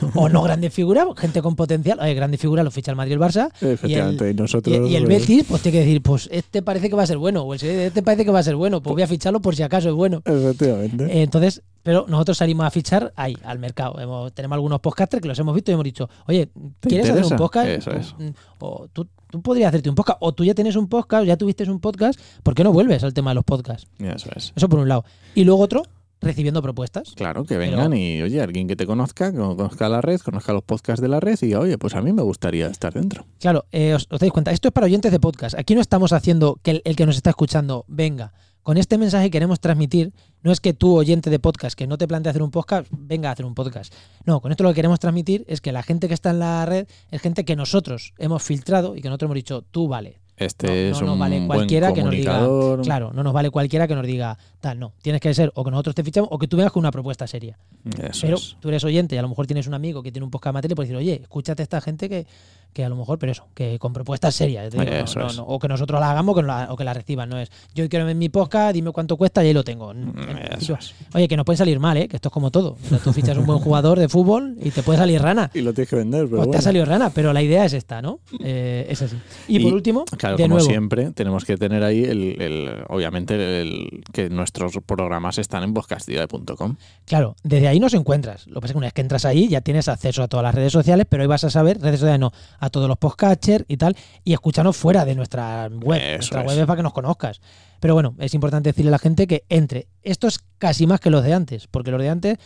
o 0.14 0.28
no 0.28 0.42
grandes 0.42 0.72
figuras, 0.72 1.06
gente 1.16 1.42
con 1.42 1.54
potencial. 1.56 1.98
Oye, 2.00 2.14
grandes 2.14 2.40
figuras 2.40 2.64
los 2.64 2.72
ficha 2.72 2.90
el 2.90 2.96
Madrid 2.96 3.12
y 3.12 3.14
el 3.14 3.20
Barça. 3.20 3.48
Efectivamente, 3.60 4.26
y, 4.28 4.30
Y, 4.30 4.34
nosotros... 4.34 4.90
y 4.90 4.96
el 4.96 5.04
pues, 5.04 5.20
Betis, 5.20 5.44
pues 5.48 5.62
tiene 5.62 5.78
que 5.78 5.84
decir, 5.84 6.02
pues 6.02 6.28
este 6.32 6.62
parece 6.62 6.88
que 6.88 6.96
va 6.96 7.02
a 7.02 7.06
ser 7.06 7.18
bueno, 7.18 7.42
o 7.42 7.54
el 7.54 7.62
este 7.62 8.02
parece 8.02 8.24
que 8.24 8.30
va 8.30 8.38
a 8.38 8.42
ser 8.42 8.56
bueno, 8.56 8.82
pues 8.82 8.92
voy 8.94 9.02
a 9.02 9.06
ficharlo 9.06 9.40
por 9.40 9.54
si 9.56 9.62
acaso 9.62 9.88
es 9.88 9.94
bueno. 9.94 10.22
Efectivamente. 10.24 11.04
Eh, 11.04 11.22
Entonces, 11.22 11.62
pero 11.82 12.06
nosotros 12.08 12.38
salimos 12.38 12.64
a 12.66 12.70
fichar 12.70 13.12
ahí, 13.16 13.36
al 13.44 13.58
mercado. 13.58 13.98
Hemos- 14.00 14.32
tenemos 14.32 14.54
algunos 14.56 14.80
podcasters 14.80 15.20
que 15.20 15.28
los 15.28 15.38
hemos 15.38 15.54
visto 15.54 15.70
y 15.70 15.74
hemos 15.74 15.84
dicho, 15.84 16.08
oye, 16.28 16.48
¿quieres 16.80 17.10
hacer 17.10 17.24
un 17.24 17.36
podcast? 17.36 17.68
Eso 17.68 17.90
es. 17.90 18.14
Mm, 18.18 18.28
O 18.60 18.86
tú, 18.92 19.08
tú 19.30 19.42
podrías 19.42 19.68
hacerte 19.70 19.88
un 19.88 19.94
podcast, 19.96 20.18
o 20.20 20.32
tú 20.32 20.44
ya 20.44 20.54
tienes 20.54 20.76
un 20.76 20.88
podcast, 20.88 21.26
ya 21.26 21.36
tuviste 21.36 21.68
un 21.68 21.80
podcast, 21.80 22.20
¿por 22.44 22.54
qué 22.54 22.62
no 22.62 22.72
vuelves 22.72 23.02
al 23.02 23.12
tema 23.12 23.32
de 23.32 23.34
los 23.36 23.44
podcasts? 23.44 23.88
Eso 23.98 24.30
es. 24.36 24.52
Eso 24.54 24.68
por 24.68 24.78
un 24.78 24.88
lado. 24.88 25.04
Y 25.34 25.42
luego 25.44 25.60
otro, 25.62 25.82
recibiendo 26.22 26.62
propuestas. 26.62 27.12
Claro, 27.14 27.44
que 27.44 27.56
vengan 27.56 27.92
y, 27.92 28.22
oye, 28.22 28.40
alguien 28.40 28.68
que 28.68 28.76
te 28.76 28.86
conozca, 28.86 29.30
que 29.32 29.38
conozca 29.38 29.88
la 29.88 30.00
red, 30.00 30.20
conozca 30.20 30.52
los 30.52 30.62
podcasts 30.62 31.02
de 31.02 31.08
la 31.08 31.20
red 31.20 31.38
y 31.42 31.46
diga, 31.46 31.60
oye, 31.60 31.78
pues 31.78 31.94
a 31.94 32.02
mí 32.02 32.12
me 32.12 32.22
gustaría 32.22 32.68
estar 32.68 32.94
dentro. 32.94 33.26
Claro, 33.40 33.66
eh, 33.72 33.94
os, 33.94 34.06
os 34.10 34.20
dais 34.20 34.32
cuenta, 34.32 34.52
esto 34.52 34.68
es 34.68 34.72
para 34.72 34.86
oyentes 34.86 35.12
de 35.12 35.20
podcast. 35.20 35.58
Aquí 35.58 35.74
no 35.74 35.80
estamos 35.80 36.12
haciendo 36.12 36.58
que 36.62 36.70
el, 36.70 36.82
el 36.84 36.96
que 36.96 37.06
nos 37.06 37.16
está 37.16 37.30
escuchando 37.30 37.84
venga. 37.88 38.32
Con 38.62 38.78
este 38.78 38.96
mensaje 38.96 39.28
queremos 39.28 39.58
transmitir, 39.58 40.12
no 40.42 40.52
es 40.52 40.60
que 40.60 40.72
tú, 40.72 40.96
oyente 40.96 41.30
de 41.30 41.40
podcast, 41.40 41.76
que 41.76 41.88
no 41.88 41.98
te 41.98 42.06
plantea 42.06 42.30
hacer 42.30 42.44
un 42.44 42.52
podcast, 42.52 42.86
venga 42.92 43.28
a 43.28 43.32
hacer 43.32 43.44
un 43.44 43.56
podcast. 43.56 43.92
No, 44.24 44.40
con 44.40 44.52
esto 44.52 44.62
lo 44.62 44.70
que 44.70 44.76
queremos 44.76 45.00
transmitir 45.00 45.44
es 45.48 45.60
que 45.60 45.72
la 45.72 45.82
gente 45.82 46.06
que 46.06 46.14
está 46.14 46.30
en 46.30 46.38
la 46.38 46.64
red 46.64 46.86
es 47.10 47.20
gente 47.20 47.44
que 47.44 47.56
nosotros 47.56 48.14
hemos 48.18 48.44
filtrado 48.44 48.94
y 48.94 49.02
que 49.02 49.08
nosotros 49.08 49.26
hemos 49.26 49.34
dicho, 49.34 49.62
tú 49.62 49.88
vale. 49.88 50.21
Este 50.44 50.66
No, 50.66 50.72
es 50.72 51.00
no 51.00 51.06
nos 51.06 51.12
un 51.14 51.18
vale 51.20 51.36
buen 51.36 51.46
cualquiera 51.46 51.92
que 51.92 52.02
nos 52.02 52.10
diga. 52.10 52.46
Claro, 52.82 53.12
no 53.12 53.22
nos 53.22 53.32
vale 53.32 53.50
cualquiera 53.50 53.86
que 53.88 53.94
nos 53.94 54.06
diga 54.06 54.36
tal, 54.60 54.78
no. 54.78 54.92
Tienes 55.02 55.20
que 55.20 55.32
ser 55.34 55.52
o 55.54 55.64
que 55.64 55.70
nosotros 55.70 55.94
te 55.94 56.04
fichamos 56.04 56.28
o 56.32 56.38
que 56.38 56.48
tú 56.48 56.56
vengas 56.56 56.72
con 56.72 56.80
una 56.80 56.90
propuesta 56.90 57.26
seria. 57.26 57.58
Eso 58.02 58.22
Pero 58.22 58.36
es. 58.36 58.56
tú 58.60 58.68
eres 58.68 58.84
oyente 58.84 59.14
y 59.14 59.18
a 59.18 59.22
lo 59.22 59.28
mejor 59.28 59.46
tienes 59.46 59.66
un 59.66 59.74
amigo 59.74 60.02
que 60.02 60.12
tiene 60.12 60.24
un 60.24 60.30
podcast 60.30 60.50
amateur 60.50 60.72
y 60.72 60.74
puedes 60.74 60.88
decir, 60.88 60.98
oye, 60.98 61.20
escúchate 61.22 61.62
a 61.62 61.64
esta 61.64 61.80
gente 61.80 62.08
que, 62.08 62.26
que 62.72 62.84
a 62.84 62.88
lo 62.88 62.96
mejor, 62.96 63.18
pero 63.18 63.32
eso, 63.32 63.46
que 63.54 63.78
con 63.78 63.92
propuestas 63.92 64.34
serias. 64.34 64.70
te 64.70 64.78
digo, 64.78 64.90
no- 64.90 64.96
Eso 64.96 65.18
no- 65.20 65.26
es. 65.26 65.36
no, 65.36 65.42
o 65.44 65.58
que 65.58 65.68
nosotros 65.68 66.00
la 66.00 66.10
hagamos 66.10 66.32
o 66.32 66.36
que, 66.36 66.42
la, 66.42 66.68
o 66.72 66.76
que 66.76 66.84
la 66.84 66.94
reciban. 66.94 67.28
No 67.28 67.38
es, 67.38 67.50
yo 67.74 67.88
quiero 67.88 68.06
ver 68.06 68.14
mi 68.16 68.28
podcast, 68.28 68.74
dime 68.74 68.90
cuánto 68.92 69.16
cuesta 69.16 69.42
y 69.44 69.48
ahí 69.48 69.52
lo 69.52 69.64
tengo. 69.64 69.90
En 69.92 70.06
Mm, 70.08 70.14
Eso. 70.58 70.78
Oye, 71.14 71.28
que 71.28 71.36
nos 71.36 71.44
puede 71.44 71.56
salir 71.56 71.78
mal, 71.80 71.96
¿eh? 71.96 72.08
que 72.08 72.16
esto 72.16 72.28
es 72.28 72.32
como 72.32 72.50
todo. 72.50 72.76
O 72.84 72.88
sea, 72.88 72.98
tú 72.98 73.12
fichas 73.12 73.36
un 73.36 73.46
buen 73.46 73.58
jugador 73.58 73.98
de 73.98 74.08
fútbol 74.08 74.56
y 74.62 74.70
te 74.70 74.82
puede 74.82 74.98
salir 74.98 75.20
rana. 75.20 75.50
Y 75.54 75.60
lo 75.60 75.72
tienes 75.72 75.88
que 75.90 75.96
vender, 75.96 76.24
pero 76.26 76.38
Pues 76.38 76.50
te 76.50 76.56
ha 76.58 76.62
salido 76.62 76.84
rana, 76.84 77.10
pero 77.10 77.32
la 77.32 77.42
idea 77.42 77.64
es 77.64 77.72
esta, 77.72 78.00
¿no? 78.02 78.20
Eh, 78.40 78.86
es 78.88 79.02
así. 79.02 79.16
Y, 79.48 79.60
por 79.60 79.72
último, 79.74 80.04
Claro, 80.16 80.36
de 80.36 80.44
como 80.44 80.54
nuevo, 80.56 80.68
siempre, 80.68 81.10
tenemos 81.12 81.44
que 81.44 81.56
tener 81.56 81.82
ahí, 81.84 82.04
el, 82.04 82.40
el- 82.40 82.84
obviamente, 82.88 83.60
el, 83.60 84.02
que 84.12 84.30
nuestros 84.30 84.72
programas 84.86 85.38
están 85.38 85.62
en 85.62 85.74
podcastidad.com. 85.74 86.76
Claro, 87.06 87.36
desde 87.42 87.68
ahí 87.68 87.80
nos 87.80 87.94
encuentras. 87.94 88.46
Lo 88.46 88.54
que 88.54 88.60
pasa 88.60 88.66
es 88.66 88.72
que 88.72 88.78
una 88.78 88.86
vez 88.86 88.92
que 88.94 89.00
entras 89.02 89.24
ahí 89.24 89.48
ya 89.48 89.60
tienes 89.60 89.88
acceso 89.88 90.22
a 90.22 90.28
todas 90.28 90.44
las 90.44 90.54
redes 90.54 90.72
sociales, 90.72 91.06
pero 91.08 91.22
hoy 91.22 91.26
vas 91.28 91.44
a 91.44 91.50
saber, 91.50 91.80
redes 91.80 92.00
sociales 92.00 92.20
no, 92.20 92.32
a 92.62 92.70
todos 92.70 92.86
los 92.88 92.96
podcatchers 92.96 93.64
y 93.66 93.76
tal, 93.76 93.96
y 94.22 94.32
escúchanos 94.32 94.76
fuera 94.76 95.04
de 95.04 95.16
nuestra 95.16 95.68
web. 95.68 96.00
Eso 96.00 96.16
nuestra 96.16 96.40
es. 96.42 96.46
web 96.46 96.58
es 96.60 96.66
para 96.66 96.76
que 96.76 96.82
nos 96.84 96.92
conozcas. 96.92 97.40
Pero 97.80 97.94
bueno, 97.94 98.14
es 98.18 98.32
importante 98.34 98.70
decirle 98.70 98.90
a 98.90 98.92
la 98.92 98.98
gente 99.00 99.26
que 99.26 99.42
entre. 99.48 99.88
Esto 100.02 100.28
es 100.28 100.38
casi 100.58 100.86
más 100.86 101.00
que 101.00 101.10
los 101.10 101.24
de 101.24 101.34
antes, 101.34 101.66
porque 101.66 101.90
los 101.90 102.00
de 102.00 102.08
antes, 102.08 102.38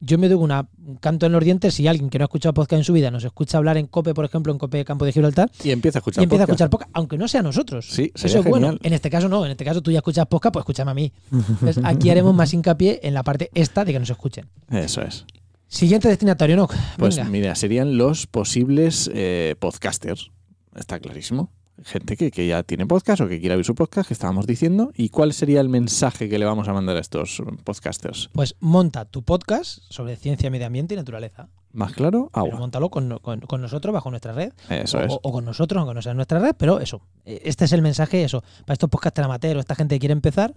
yo 0.00 0.18
me 0.18 0.28
doy 0.28 0.36
una, 0.36 0.68
un 0.84 0.96
canto 0.96 1.24
en 1.24 1.32
los 1.32 1.42
dientes 1.42 1.72
si 1.72 1.86
alguien 1.88 2.10
que 2.10 2.18
no 2.18 2.24
ha 2.24 2.26
escuchado 2.26 2.52
podcast 2.52 2.80
en 2.80 2.84
su 2.84 2.92
vida 2.92 3.10
nos 3.10 3.24
escucha 3.24 3.56
hablar 3.56 3.78
en 3.78 3.86
COPE, 3.86 4.12
por 4.12 4.24
ejemplo, 4.26 4.52
en 4.52 4.58
COPE 4.58 4.84
Campo 4.84 5.06
de 5.06 5.12
Gibraltar, 5.12 5.50
Y 5.64 5.70
empieza 5.70 5.98
a 5.98 6.00
escuchar 6.00 6.20
y 6.22 6.24
empieza 6.24 6.42
a 6.44 6.46
podcast. 6.46 6.60
escuchar 6.60 6.70
podcast, 6.70 6.90
aunque 6.92 7.16
no 7.16 7.26
sea 7.28 7.40
nosotros. 7.40 7.88
Sí, 7.88 8.12
Eso 8.14 8.40
es 8.40 8.44
bueno. 8.44 8.76
En 8.82 8.92
este 8.92 9.08
caso 9.08 9.28
no, 9.30 9.46
en 9.46 9.52
este 9.52 9.64
caso 9.64 9.80
tú 9.80 9.90
ya 9.90 9.98
escuchas 10.00 10.26
podcast, 10.26 10.52
pues 10.52 10.64
escúchame 10.64 10.90
a 10.90 10.94
mí. 10.94 11.10
Entonces, 11.32 11.82
aquí 11.84 12.10
haremos 12.10 12.34
más 12.34 12.52
hincapié 12.52 13.00
en 13.04 13.14
la 13.14 13.22
parte 13.22 13.48
esta 13.54 13.84
de 13.86 13.92
que 13.94 14.00
nos 14.00 14.10
escuchen. 14.10 14.50
Eso 14.70 15.00
es. 15.02 15.24
Siguiente 15.72 16.06
destinatario, 16.08 16.54
no. 16.56 16.68
Pues 16.98 17.24
mira, 17.30 17.54
serían 17.54 17.96
los 17.96 18.26
posibles 18.26 19.10
eh, 19.14 19.54
podcasters. 19.58 20.30
Está 20.76 21.00
clarísimo. 21.00 21.50
Gente 21.82 22.18
que, 22.18 22.30
que 22.30 22.46
ya 22.46 22.62
tiene 22.62 22.86
podcast 22.86 23.22
o 23.22 23.28
que 23.28 23.40
quiera 23.40 23.54
abrir 23.54 23.64
su 23.64 23.74
podcast, 23.74 24.06
que 24.06 24.12
estábamos 24.12 24.46
diciendo. 24.46 24.92
¿Y 24.94 25.08
cuál 25.08 25.32
sería 25.32 25.62
el 25.62 25.70
mensaje 25.70 26.28
que 26.28 26.38
le 26.38 26.44
vamos 26.44 26.68
a 26.68 26.74
mandar 26.74 26.98
a 26.98 27.00
estos 27.00 27.42
podcasters? 27.64 28.28
Pues 28.34 28.54
monta 28.60 29.06
tu 29.06 29.22
podcast 29.22 29.78
sobre 29.88 30.16
ciencia, 30.16 30.50
medio 30.50 30.66
ambiente 30.66 30.92
y 30.92 30.98
naturaleza. 30.98 31.48
¿Más 31.72 31.94
claro? 31.94 32.28
Pero 32.34 32.44
Agua. 32.46 32.58
montalo 32.58 32.90
con, 32.90 33.18
con- 33.20 33.40
con 33.40 33.62
nosotros 33.62 33.94
bajo 33.94 34.10
nuestra 34.10 34.34
red. 34.34 34.52
Eso 34.68 34.98
o, 34.98 35.00
es. 35.00 35.12
o- 35.22 35.32
con 35.32 35.46
nosotros, 35.46 35.80
aunque 35.80 35.94
no 35.94 36.02
sea 36.02 36.12
nuestra 36.12 36.38
red, 36.38 36.54
pero 36.58 36.80
eso. 36.80 37.00
Eh, 37.24 37.40
Este 37.46 37.64
es 37.64 37.72
el 37.72 37.80
mensaje, 37.80 38.22
eso. 38.22 38.42
Para 38.66 38.74
estos 38.74 38.90
podcasters 38.90 39.24
amateur 39.24 39.56
o 39.56 39.60
esta 39.60 39.74
gente 39.74 39.94
que 39.94 40.00
quiere 40.00 40.12
empezar, 40.12 40.52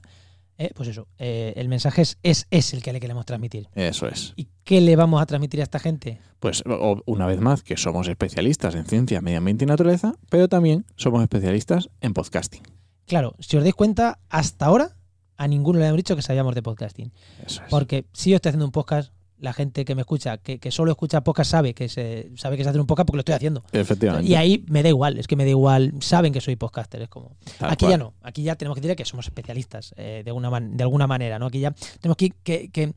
eh, 0.57 0.71
pues 0.75 0.89
eso. 0.89 1.07
eh, 1.17 1.53
el 1.55 1.67
mensaje 1.67 2.01
es, 2.01 2.17
es, 2.23 2.47
es 2.51 2.73
el 2.73 2.81
que 2.81 2.93
le 2.93 2.99
queremos 2.99 3.25
transmitir. 3.25 3.67
Eso 3.75 4.07
es. 4.07 4.33
¿Y 4.35 4.47
qué 4.63 4.81
le 4.81 4.95
vamos 4.95 5.21
a 5.21 5.25
transmitir 5.25 5.59
a 5.59 5.63
esta 5.63 5.79
gente? 5.79 6.19
Pues 6.39 6.63
una 7.05 7.25
vez 7.27 7.39
más, 7.39 7.63
que 7.63 7.77
somos 7.77 8.07
especialistas 8.07 8.75
en 8.75 8.85
ciencia, 8.85 9.21
medio 9.21 9.39
ambiente 9.39 9.65
y 9.65 9.67
naturaleza, 9.67 10.15
pero 10.29 10.47
también 10.47 10.85
somos 10.95 11.21
especialistas 11.21 11.89
en 12.01 12.13
podcasting. 12.13 12.61
Claro, 13.07 13.35
si 13.39 13.57
os 13.57 13.63
dais 13.63 13.75
cuenta, 13.75 14.19
hasta 14.29 14.65
ahora 14.65 14.95
a 15.37 15.47
ninguno 15.47 15.79
le 15.79 15.85
hemos 15.87 15.97
dicho 15.97 16.15
que 16.15 16.21
sabíamos 16.21 16.55
de 16.55 16.61
podcasting. 16.63 17.11
Eso 17.45 17.61
es. 17.63 17.69
Porque 17.69 18.05
si 18.13 18.29
yo 18.29 18.37
estoy 18.37 18.49
haciendo 18.49 18.65
un 18.65 18.71
podcast, 18.71 19.11
la 19.39 19.51
gente 19.53 19.83
que 19.85 19.95
me 19.95 20.01
escucha, 20.01 20.37
que, 20.37 20.59
que 20.59 20.71
solo 20.71 20.91
escucha 20.91 21.21
podcast, 21.21 21.51
sabe 21.51 21.73
que 21.73 21.89
se 21.89 22.31
sabe 22.35 22.55
que 22.57 22.63
se 22.63 22.69
hace 22.69 22.79
un 22.79 22.87
podcast 22.87 23.07
porque 23.07 23.17
lo 23.17 23.21
estoy 23.21 23.35
haciendo. 23.35 23.63
Efectivamente. 23.71 24.29
Y 24.31 24.35
ahí 24.35 24.63
me 24.69 24.81
da 24.81 24.89
igual, 24.89 25.17
es 25.17 25.27
que 25.27 25.35
me 25.35 25.43
da 25.43 25.49
igual, 25.49 25.93
saben 25.99 26.31
que 26.33 26.41
soy 26.41 26.55
podcaster, 26.55 27.01
es 27.01 27.09
como... 27.09 27.35
Tal 27.59 27.71
aquí 27.71 27.85
cual. 27.85 27.91
ya 27.91 27.97
no, 27.97 28.13
aquí 28.21 28.43
ya 28.43 28.55
tenemos 28.55 28.75
que 28.75 28.81
decir 28.81 28.95
que 28.95 29.05
somos 29.05 29.25
especialistas 29.25 29.93
eh, 29.97 30.21
de, 30.23 30.29
alguna 30.29 30.49
man- 30.49 30.77
de 30.77 30.83
alguna 30.83 31.05
manera, 31.07 31.37
¿no? 31.39 31.47
Aquí 31.47 31.59
ya 31.59 31.71
tenemos 31.99 32.15
que, 32.17 32.31
que, 32.43 32.69
que- 32.69 32.93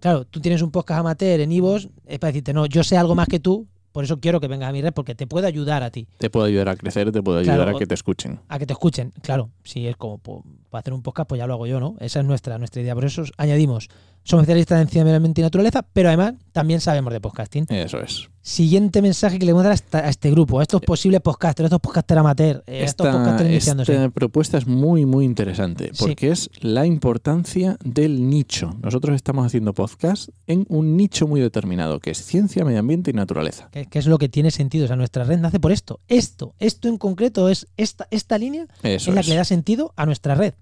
claro, 0.00 0.24
tú 0.26 0.40
tienes 0.40 0.60
un 0.62 0.70
podcast 0.70 1.00
amateur 1.00 1.40
en 1.40 1.50
Ivos, 1.52 1.88
es 2.06 2.18
para 2.18 2.32
decirte, 2.32 2.52
no, 2.52 2.66
yo 2.66 2.84
sé 2.84 2.96
algo 2.96 3.14
más 3.14 3.26
que 3.28 3.40
tú, 3.40 3.66
por 3.90 4.04
eso 4.04 4.20
quiero 4.20 4.38
que 4.38 4.46
vengas 4.46 4.68
a 4.68 4.72
mi 4.72 4.82
red, 4.82 4.92
porque 4.92 5.14
te 5.14 5.26
puedo 5.26 5.46
ayudar 5.46 5.82
a 5.82 5.90
ti, 5.90 6.06
Te 6.18 6.28
puede 6.30 6.48
ayudar 6.48 6.68
a 6.68 6.76
crecer, 6.76 7.10
te 7.10 7.22
puede 7.22 7.40
ayudar 7.40 7.56
Claro, 7.56 7.76
a 7.76 7.78
que 7.80 7.86
te 7.86 7.94
escuchen. 7.94 8.38
a 8.48 8.58
que 8.58 8.66
te 8.66 8.74
escuchen. 8.74 9.12
Claro, 9.22 9.50
si 9.64 9.88
es 9.88 9.96
como 9.96 10.18
pues, 10.18 10.42
para 10.70 10.80
hacer 10.80 10.92
un 10.92 11.02
podcast, 11.02 11.28
pues 11.28 11.38
ya 11.38 11.46
lo 11.48 11.54
hago 11.54 11.66
yo, 11.66 11.80
¿no? 11.80 11.96
Esa 11.98 12.20
es 12.20 12.26
nuestra, 12.26 12.58
nuestra 12.58 12.82
idea. 12.82 12.94
Por 12.94 13.06
eso 13.06 13.22
os 13.22 13.32
añadimos, 13.38 13.88
somos 14.28 14.42
especialistas 14.42 14.80
en 14.82 14.88
ciencia, 14.88 15.04
medio 15.04 15.16
ambiente 15.16 15.40
y 15.40 15.44
naturaleza, 15.44 15.82
pero 15.92 16.08
además 16.08 16.34
también 16.52 16.80
sabemos 16.82 17.12
de 17.14 17.20
podcasting. 17.20 17.64
Eso 17.70 17.98
es. 18.00 18.28
Siguiente 18.42 19.00
mensaje 19.02 19.38
que 19.38 19.46
le 19.46 19.52
voy 19.52 19.60
a 19.64 19.68
dar 19.70 19.78
a, 20.04 20.08
este 20.08 20.30
grupo, 20.30 20.58
a 20.60 20.62
estos 20.62 20.80
posibles 20.82 21.20
podcasters, 21.20 21.64
a 21.64 21.68
estos 21.68 21.80
podcasters 21.80 22.18
amateur, 22.20 22.62
eh, 22.66 22.82
a 22.82 22.84
estos 22.84 23.06
Esta, 23.06 23.18
podcasters 23.18 23.50
iniciándose. 23.50 23.92
esta 23.94 24.08
propuesta 24.10 24.58
es 24.58 24.66
muy, 24.66 25.06
muy 25.06 25.24
interesante 25.24 25.90
Sí. 25.92 25.98
porque 25.98 26.30
es 26.30 26.50
la 26.60 26.84
importancia 26.86 27.76
del 27.84 28.28
nicho. 28.28 28.74
Nosotros 28.82 29.16
estamos 29.16 29.46
haciendo 29.46 29.72
podcast 29.74 30.28
en 30.46 30.66
un 30.68 30.96
nicho 30.96 31.26
muy 31.26 31.40
determinado, 31.40 32.00
que 32.00 32.10
es 32.10 32.22
ciencia, 32.24 32.64
medio 32.64 32.80
ambiente 32.80 33.10
y 33.10 33.14
naturaleza. 33.14 33.68
Que, 33.70 33.86
que 33.86 33.98
es 33.98 34.06
lo 34.06 34.18
que 34.18 34.28
tiene 34.28 34.50
sentido. 34.50 34.84
O 34.84 34.88
sea, 34.88 34.96
nuestra 34.96 35.24
red 35.24 35.38
nace 35.38 35.58
por 35.60 35.72
esto. 35.72 36.00
Esto, 36.08 36.54
esto 36.58 36.88
en 36.88 36.98
concreto 36.98 37.48
es 37.48 37.66
esta, 37.78 38.06
esta 38.10 38.36
línea 38.38 38.66
Eso 38.82 39.10
es 39.10 39.14
la 39.14 39.20
es. 39.20 39.26
que 39.26 39.32
le 39.32 39.38
da 39.38 39.44
sentido 39.44 39.92
a 39.96 40.04
nuestra 40.06 40.34
red. 40.34 40.52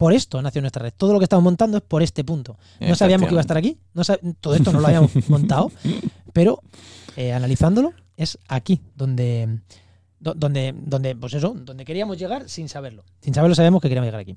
Por 0.00 0.14
esto 0.14 0.40
nació 0.40 0.62
nuestra 0.62 0.82
red. 0.82 0.94
Todo 0.96 1.12
lo 1.12 1.18
que 1.18 1.24
estamos 1.24 1.44
montando 1.44 1.76
es 1.76 1.82
por 1.82 2.02
este 2.02 2.24
punto. 2.24 2.56
No 2.80 2.94
sabíamos 2.94 3.28
que 3.28 3.34
iba 3.34 3.40
a 3.40 3.42
estar 3.42 3.58
aquí. 3.58 3.76
No 3.92 4.02
todo 4.40 4.54
esto 4.54 4.72
no 4.72 4.80
lo 4.80 4.86
habíamos 4.86 5.10
montado. 5.28 5.70
Pero 6.32 6.62
eh, 7.16 7.34
analizándolo, 7.34 7.92
es 8.16 8.38
aquí 8.48 8.80
donde, 8.96 9.58
do- 10.18 10.32
donde, 10.32 10.74
donde, 10.74 11.14
pues 11.16 11.34
eso, 11.34 11.52
donde 11.54 11.84
queríamos 11.84 12.16
llegar 12.16 12.48
sin 12.48 12.70
saberlo. 12.70 13.04
Sin 13.20 13.34
saberlo 13.34 13.54
sabemos 13.54 13.82
que 13.82 13.88
queríamos 13.90 14.06
llegar 14.06 14.22
aquí. 14.22 14.34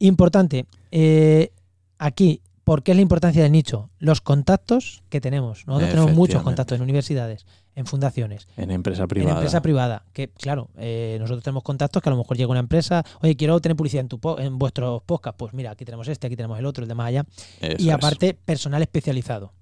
Importante, 0.00 0.66
eh, 0.90 1.52
aquí, 1.98 2.40
¿por 2.72 2.82
qué 2.82 2.92
es 2.92 2.96
la 2.96 3.02
importancia 3.02 3.42
del 3.42 3.52
nicho? 3.52 3.90
Los 3.98 4.22
contactos 4.22 5.02
que 5.10 5.20
tenemos. 5.20 5.66
Nosotros 5.66 5.90
tenemos 5.90 6.12
muchos 6.12 6.42
contactos 6.42 6.76
en 6.76 6.82
universidades, 6.82 7.44
en 7.74 7.84
fundaciones, 7.84 8.48
En 8.56 8.70
empresa 8.70 9.06
privada. 9.06 9.30
en 9.32 9.36
empresa 9.36 9.60
privada, 9.60 10.04
que 10.14 10.28
claro, 10.28 10.70
eh, 10.78 11.18
nosotros 11.20 11.44
tenemos 11.44 11.64
contactos 11.64 12.02
que 12.02 12.08
a 12.08 12.12
lo 12.12 12.16
mejor 12.16 12.38
llega 12.38 12.50
una 12.50 12.60
empresa, 12.60 13.04
oye, 13.20 13.36
quiero 13.36 13.60
tener 13.60 13.76
publicidad 13.76 14.00
en, 14.00 14.08
tu 14.08 14.18
po- 14.18 14.38
en 14.38 14.58
vuestros 14.58 15.02
podcasts, 15.02 15.36
pues 15.38 15.52
mira, 15.52 15.70
aquí 15.72 15.84
tenemos 15.84 16.08
este, 16.08 16.26
aquí 16.28 16.34
tenemos 16.36 16.58
el 16.58 16.64
otro, 16.64 16.82
el 16.82 16.88
de 16.88 16.94
más 16.94 17.08
allá, 17.08 17.24
Eso 17.60 17.76
y 17.78 17.88
es. 17.90 17.94
aparte 17.94 18.32
personal 18.32 18.80
especializado. 18.80 19.52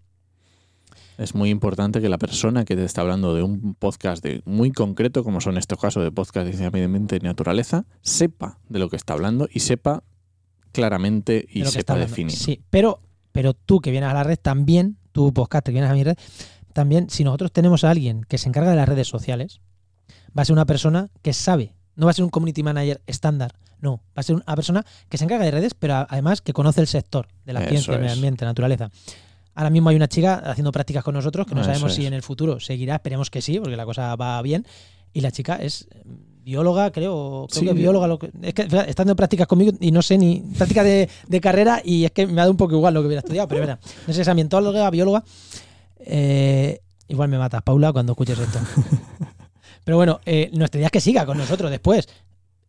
Es 1.19 1.35
muy 1.35 1.51
importante 1.51 2.01
que 2.01 2.09
la 2.09 2.19
persona 2.19 2.65
que 2.65 2.77
te 2.77 2.85
está 2.85 3.01
hablando 3.01 3.35
de 3.35 3.43
un 3.43 3.75
podcast 3.75 4.23
de 4.23 4.41
muy 4.45 4.71
concreto, 4.71 5.23
como 5.25 5.41
son 5.41 5.59
estos 5.59 5.79
casos 5.81 6.03
de 6.05 6.13
podcast 6.13 6.47
de 6.47 6.53
ciencia, 6.53 6.71
medio 6.71 6.87
ambiente 6.87 7.17
y 7.17 7.21
naturaleza, 7.21 7.85
sepa 8.03 8.59
de 8.69 8.79
lo 8.79 8.89
que 8.89 8.97
está 8.97 9.15
hablando 9.15 9.49
y 9.53 9.61
sepa 9.61 10.03
claramente 10.73 11.47
y 11.51 11.65
sepa 11.65 11.97
definir. 11.97 12.33
Sí, 12.37 12.61
pero, 12.71 13.01
pero 13.33 13.55
tú 13.55 13.81
que 13.81 13.91
vienes 13.91 14.11
a 14.11 14.15
la 14.15 14.25
red 14.25 14.39
también, 14.39 14.97
tú 15.13 15.33
podcast 15.33 15.65
que 15.67 15.73
vienes 15.73 15.91
a 15.91 15.95
mi 15.95 16.05
red, 16.05 16.17
también 16.73 17.11
si 17.11 17.25
nosotros 17.25 17.53
tenemos 17.53 17.85
a 17.85 17.91
alguien 17.91 18.23
que 18.25 18.39
se 18.39 18.49
encarga 18.49 18.71
de 18.71 18.77
las 18.77 18.89
redes 18.89 19.09
sociales, 19.09 19.61
va 20.37 20.43
a 20.43 20.45
ser 20.45 20.53
una 20.53 20.67
persona 20.67 21.11
que 21.23 21.33
sabe, 21.33 21.75
no 21.97 22.07
va 22.07 22.11
a 22.11 22.15
ser 22.15 22.25
un 22.25 22.31
community 22.31 22.63
manager 22.63 23.01
estándar, 23.07 23.55
no, 23.81 23.97
va 24.17 24.21
a 24.21 24.23
ser 24.23 24.37
una 24.37 24.55
persona 24.55 24.85
que 25.09 25.19
se 25.19 25.25
encarga 25.25 25.45
de 25.45 25.51
redes, 25.51 25.75
pero 25.75 26.07
además 26.09 26.43
que 26.43 26.53
conoce 26.53 26.81
el 26.81 26.87
sector 26.87 27.29
de 27.45 27.53
la 27.53 27.61
Eso 27.61 27.69
ciencia, 27.71 27.95
el 27.95 28.01
medio 28.01 28.13
es. 28.13 28.19
ambiente, 28.19 28.45
la 28.45 28.51
naturaleza. 28.51 28.91
Ahora 29.55 29.71
mismo 29.71 29.89
hay 29.89 29.97
una 29.97 30.07
chica 30.09 30.37
haciendo 30.37 30.71
prácticas 30.71 31.03
con 31.03 31.15
nosotros 31.15 31.47
que 31.47 31.55
no 31.55 31.63
Eso 31.63 31.71
sabemos 31.71 31.95
si 31.95 32.03
es. 32.03 32.07
en 32.09 32.15
el 32.15 32.23
futuro 32.23 32.61
seguirá, 32.61 32.95
esperemos 32.95 33.31
que 33.31 33.43
sí, 33.43 33.59
porque 33.59 33.77
la 33.77 33.85
cosa 33.85 34.15
va 34.17 34.41
bien. 34.43 34.65
Y 35.13 35.23
la 35.23 35.33
chica 35.33 35.57
es 35.57 35.89
bióloga, 36.45 36.91
creo, 36.91 37.47
creo 37.51 37.61
Sí. 37.61 37.67
que 37.67 37.73
bióloga. 37.73 38.07
Lo 38.07 38.19
que, 38.19 38.31
es 38.43 38.55
que 38.55 38.63
está 38.63 38.81
haciendo 38.83 39.17
prácticas 39.17 39.47
conmigo 39.47 39.73
y 39.81 39.91
no 39.93 40.03
sé 40.03 40.19
ni 40.19 40.41
prácticas 40.57 40.85
de, 40.85 41.09
de 41.29 41.41
carrera 41.41 41.81
y 41.85 42.05
es 42.05 42.11
que 42.13 42.27
me 42.27 42.33
ha 42.35 42.45
dado 42.45 42.51
un 42.51 42.57
poco 42.57 42.75
igual 42.75 42.95
lo 42.95 43.01
que 43.01 43.07
hubiera 43.07 43.21
estudiado, 43.21 43.49
pero 43.49 43.61
verdad, 43.61 43.79
no 43.83 44.07
sé 44.07 44.15
si 44.15 44.21
es 44.23 44.29
ambientóloga, 44.29 44.89
bióloga. 44.91 45.23
Eh, 46.01 46.81
igual 47.09 47.29
me 47.29 47.39
matas, 47.39 47.63
Paula, 47.63 47.93
cuando 47.93 48.13
escuches 48.13 48.39
esto. 48.39 48.59
Pero 49.85 49.97
bueno, 49.97 50.21
eh, 50.27 50.51
nuestra 50.53 50.79
idea 50.79 50.87
es 50.87 50.93
que 50.93 51.01
siga 51.01 51.27
con 51.27 51.39
nosotros 51.39 51.71
después. 51.71 52.09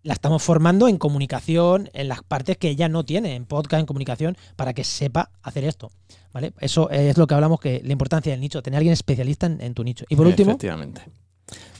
La 0.03 0.13
estamos 0.13 0.41
formando 0.41 0.87
en 0.87 0.97
comunicación, 0.97 1.89
en 1.93 2.07
las 2.07 2.23
partes 2.23 2.57
que 2.57 2.69
ella 2.69 2.89
no 2.89 3.03
tiene, 3.03 3.35
en 3.35 3.45
podcast, 3.45 3.81
en 3.81 3.85
comunicación, 3.85 4.35
para 4.55 4.73
que 4.73 4.83
sepa 4.83 5.29
hacer 5.43 5.63
esto. 5.63 5.91
¿Vale? 6.33 6.53
Eso 6.59 6.89
es 6.89 7.17
lo 7.17 7.27
que 7.27 7.35
hablamos, 7.35 7.59
que 7.59 7.81
la 7.85 7.91
importancia 7.91 8.31
del 8.31 8.39
nicho, 8.41 8.63
tener 8.63 8.77
a 8.77 8.79
alguien 8.79 8.93
especialista 8.93 9.45
en, 9.45 9.61
en 9.61 9.73
tu 9.75 9.83
nicho. 9.83 10.05
Y 10.09 10.15
por 10.15 10.25
último, 10.25 10.51
Efectivamente. 10.51 11.01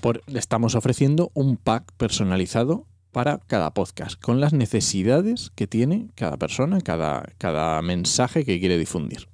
Por- 0.01 0.21
le 0.27 0.39
estamos 0.39 0.75
ofreciendo 0.75 1.31
un 1.33 1.57
pack 1.57 1.91
personalizado 1.97 2.85
para 3.11 3.39
cada 3.47 3.73
podcast, 3.73 4.19
con 4.21 4.39
las 4.39 4.53
necesidades 4.53 5.51
que 5.55 5.67
tiene 5.67 6.09
cada 6.15 6.37
persona, 6.37 6.79
cada, 6.81 7.23
cada 7.37 7.81
mensaje 7.81 8.45
que 8.45 8.59
quiere 8.59 8.77
difundir. 8.77 9.27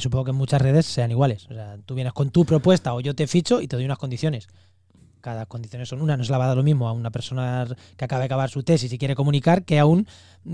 supongo 0.00 0.24
que 0.24 0.30
en 0.32 0.36
muchas 0.36 0.60
redes 0.60 0.86
sean 0.86 1.10
iguales. 1.10 1.46
O 1.50 1.54
sea, 1.54 1.76
tú 1.86 1.94
vienes 1.94 2.12
con 2.12 2.30
tu 2.30 2.44
propuesta 2.44 2.94
o 2.94 3.00
yo 3.00 3.14
te 3.14 3.26
ficho 3.26 3.60
y 3.60 3.68
te 3.68 3.76
doy 3.76 3.84
unas 3.84 3.98
condiciones. 3.98 4.48
Cada 5.22 5.46
condiciones 5.46 5.88
son 5.88 6.02
una, 6.02 6.16
no 6.18 6.24
se 6.24 6.32
la 6.32 6.36
va 6.38 6.44
a 6.44 6.48
dar 6.48 6.56
lo 6.58 6.62
mismo 6.62 6.88
a 6.88 6.92
una 6.92 7.10
persona 7.10 7.66
que 7.96 8.04
acaba 8.04 8.18
de 8.20 8.26
acabar 8.26 8.50
su 8.50 8.62
tesis 8.62 8.92
y 8.92 8.98
quiere 8.98 9.14
comunicar 9.14 9.64
que 9.64 9.78
a 9.78 9.86
un 9.86 10.06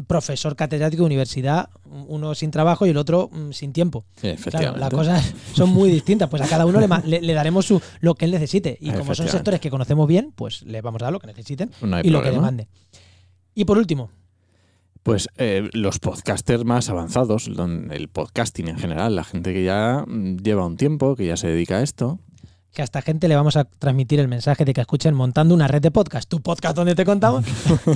profesor 0.07 0.55
catedrático 0.55 1.03
de 1.03 1.07
universidad, 1.07 1.71
uno 2.07 2.35
sin 2.35 2.51
trabajo 2.51 2.87
y 2.87 2.91
el 2.91 2.99
otro 2.99 3.31
mm, 3.33 3.51
sin 3.53 3.73
tiempo. 3.73 4.05
Claro, 4.51 4.77
las 4.79 4.91
cosas 4.99 5.35
son 5.55 5.71
muy 5.71 5.91
distintas. 5.91 6.29
Pues 6.29 6.43
a 6.43 6.47
cada 6.47 6.67
uno 6.67 6.79
le, 6.81 6.87
ma- 6.89 7.03
le- 7.05 7.23
le 7.23 7.33
daremos 7.33 7.65
su, 7.67 7.81
lo 8.01 8.15
que 8.15 8.27
él 8.27 8.31
necesite. 8.31 8.77
Y 8.81 8.91
como 8.99 9.15
son 9.17 9.25
sectores 9.33 9.61
que 9.61 9.71
conocemos 9.71 10.07
bien, 10.07 10.33
pues 10.37 10.63
le 10.63 10.81
vamos 10.83 11.01
a 11.03 11.07
dar 11.07 11.13
lo 11.13 11.19
que 11.21 11.27
necesiten 11.27 11.71
No 11.81 11.99
y 12.01 12.11
lo 12.11 12.21
que 12.23 12.29
demande. 12.37 12.69
Y 13.55 13.65
por 13.65 13.79
último, 13.79 14.11
Pues 15.03 15.29
eh, 15.39 15.71
los 15.73 15.99
podcasters 16.01 16.65
más 16.67 16.91
avanzados, 16.91 17.49
el 17.49 18.09
podcasting 18.09 18.69
en 18.69 18.77
general, 18.79 19.17
la 19.17 19.25
gente 19.25 19.55
que 19.55 19.65
ya 19.65 20.05
mm, 20.07 20.37
lleva 20.43 20.67
un 20.67 20.77
tiempo, 20.77 21.17
que 21.17 21.25
ya 21.27 21.37
se 21.39 21.49
dedica 21.49 21.79
a 21.79 21.83
esto, 21.83 22.19
que 22.73 22.83
a 22.83 22.85
esta 22.85 23.03
gente 23.03 23.29
le 23.29 23.37
vamos 23.37 23.57
a 23.57 23.65
transmitir 23.65 24.21
el 24.21 24.29
mensaje 24.29 24.65
de 24.65 24.73
que 24.73 24.81
escuchen 24.81 25.15
montando 25.15 25.55
una 25.55 25.69
red 25.69 25.81
de 25.81 25.91
podcast. 25.91 26.29
Tu 26.29 26.41
podcast 26.41 26.77
donde 26.77 26.95
te 26.95 27.05
contamos. 27.05 27.45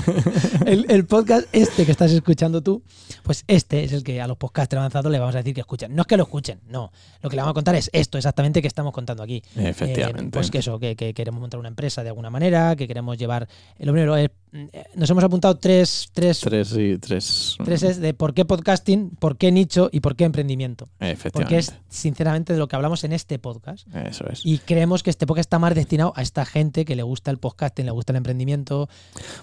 el, 0.66 0.86
el 0.88 1.06
podcast 1.06 1.46
este 1.52 1.84
que 1.84 1.92
estás 1.92 2.10
escuchando 2.12 2.62
tú, 2.62 2.82
pues 3.22 3.44
este 3.46 3.84
es 3.84 3.92
el 3.92 4.02
que 4.02 4.20
a 4.20 4.26
los 4.26 4.36
podcasters 4.36 4.78
avanzados 4.78 5.12
le 5.12 5.18
vamos 5.18 5.34
a 5.34 5.38
decir 5.38 5.54
que 5.54 5.60
escuchen. 5.60 5.94
No 5.94 6.02
es 6.02 6.06
que 6.06 6.16
lo 6.16 6.24
escuchen, 6.24 6.60
no. 6.68 6.90
Lo 7.20 7.30
que 7.30 7.36
le 7.36 7.42
vamos 7.42 7.52
a 7.52 7.54
contar 7.54 7.74
es 7.74 7.90
esto 7.92 8.18
exactamente 8.18 8.60
que 8.60 8.68
estamos 8.68 8.92
contando 8.92 9.22
aquí. 9.22 9.42
Eh, 9.56 9.68
efectivamente. 9.68 10.30
pues 10.32 10.50
que 10.50 10.58
eso, 10.58 10.78
que, 10.78 10.96
que 10.96 11.14
queremos 11.14 11.40
montar 11.40 11.60
una 11.60 11.68
empresa 11.68 12.02
de 12.02 12.08
alguna 12.08 12.30
manera, 12.30 12.74
que 12.76 12.88
queremos 12.88 13.18
llevar. 13.18 13.48
Lo 13.78 13.92
primero 13.92 14.16
es. 14.16 14.30
Mm, 14.52 14.66
Nos 14.94 15.11
hemos 15.11 15.25
apuntado 15.25 15.56
tres, 15.56 16.09
tres, 16.12 16.40
tres 16.40 16.76
y 16.76 16.99
tres. 16.99 17.56
tres 17.64 17.82
es 17.82 18.00
de 18.00 18.14
por 18.14 18.35
qué 18.35 18.44
podcasting, 18.44 19.11
por 19.11 19.37
qué 19.37 19.50
nicho 19.50 19.88
y 19.92 20.00
por 20.00 20.14
qué 20.16 20.25
emprendimiento. 20.25 20.87
Porque 20.99 21.12
Efectivamente. 21.12 21.56
es 21.59 21.75
sinceramente 21.88 22.52
de 22.52 22.59
lo 22.59 22.68
que 22.68 22.76
hablamos 22.76 23.04
en 23.04 23.12
este 23.12 23.38
podcast. 23.38 23.87
Eso 23.94 24.26
es. 24.28 24.44
Y 24.44 24.59
creemos 24.59 25.02
que 25.02 25.11
este 25.11 25.26
podcast 25.26 25.47
está 25.47 25.59
más 25.59 25.75
destinado 25.75 26.12
a 26.16 26.23
esta 26.23 26.44
gente 26.44 26.85
que 26.85 26.97
le 26.97 27.02
gusta 27.02 27.30
el 27.30 27.38
podcasting, 27.38 27.87
le 27.87 27.92
gusta 27.92 28.12
el 28.12 28.16
emprendimiento. 28.16 28.88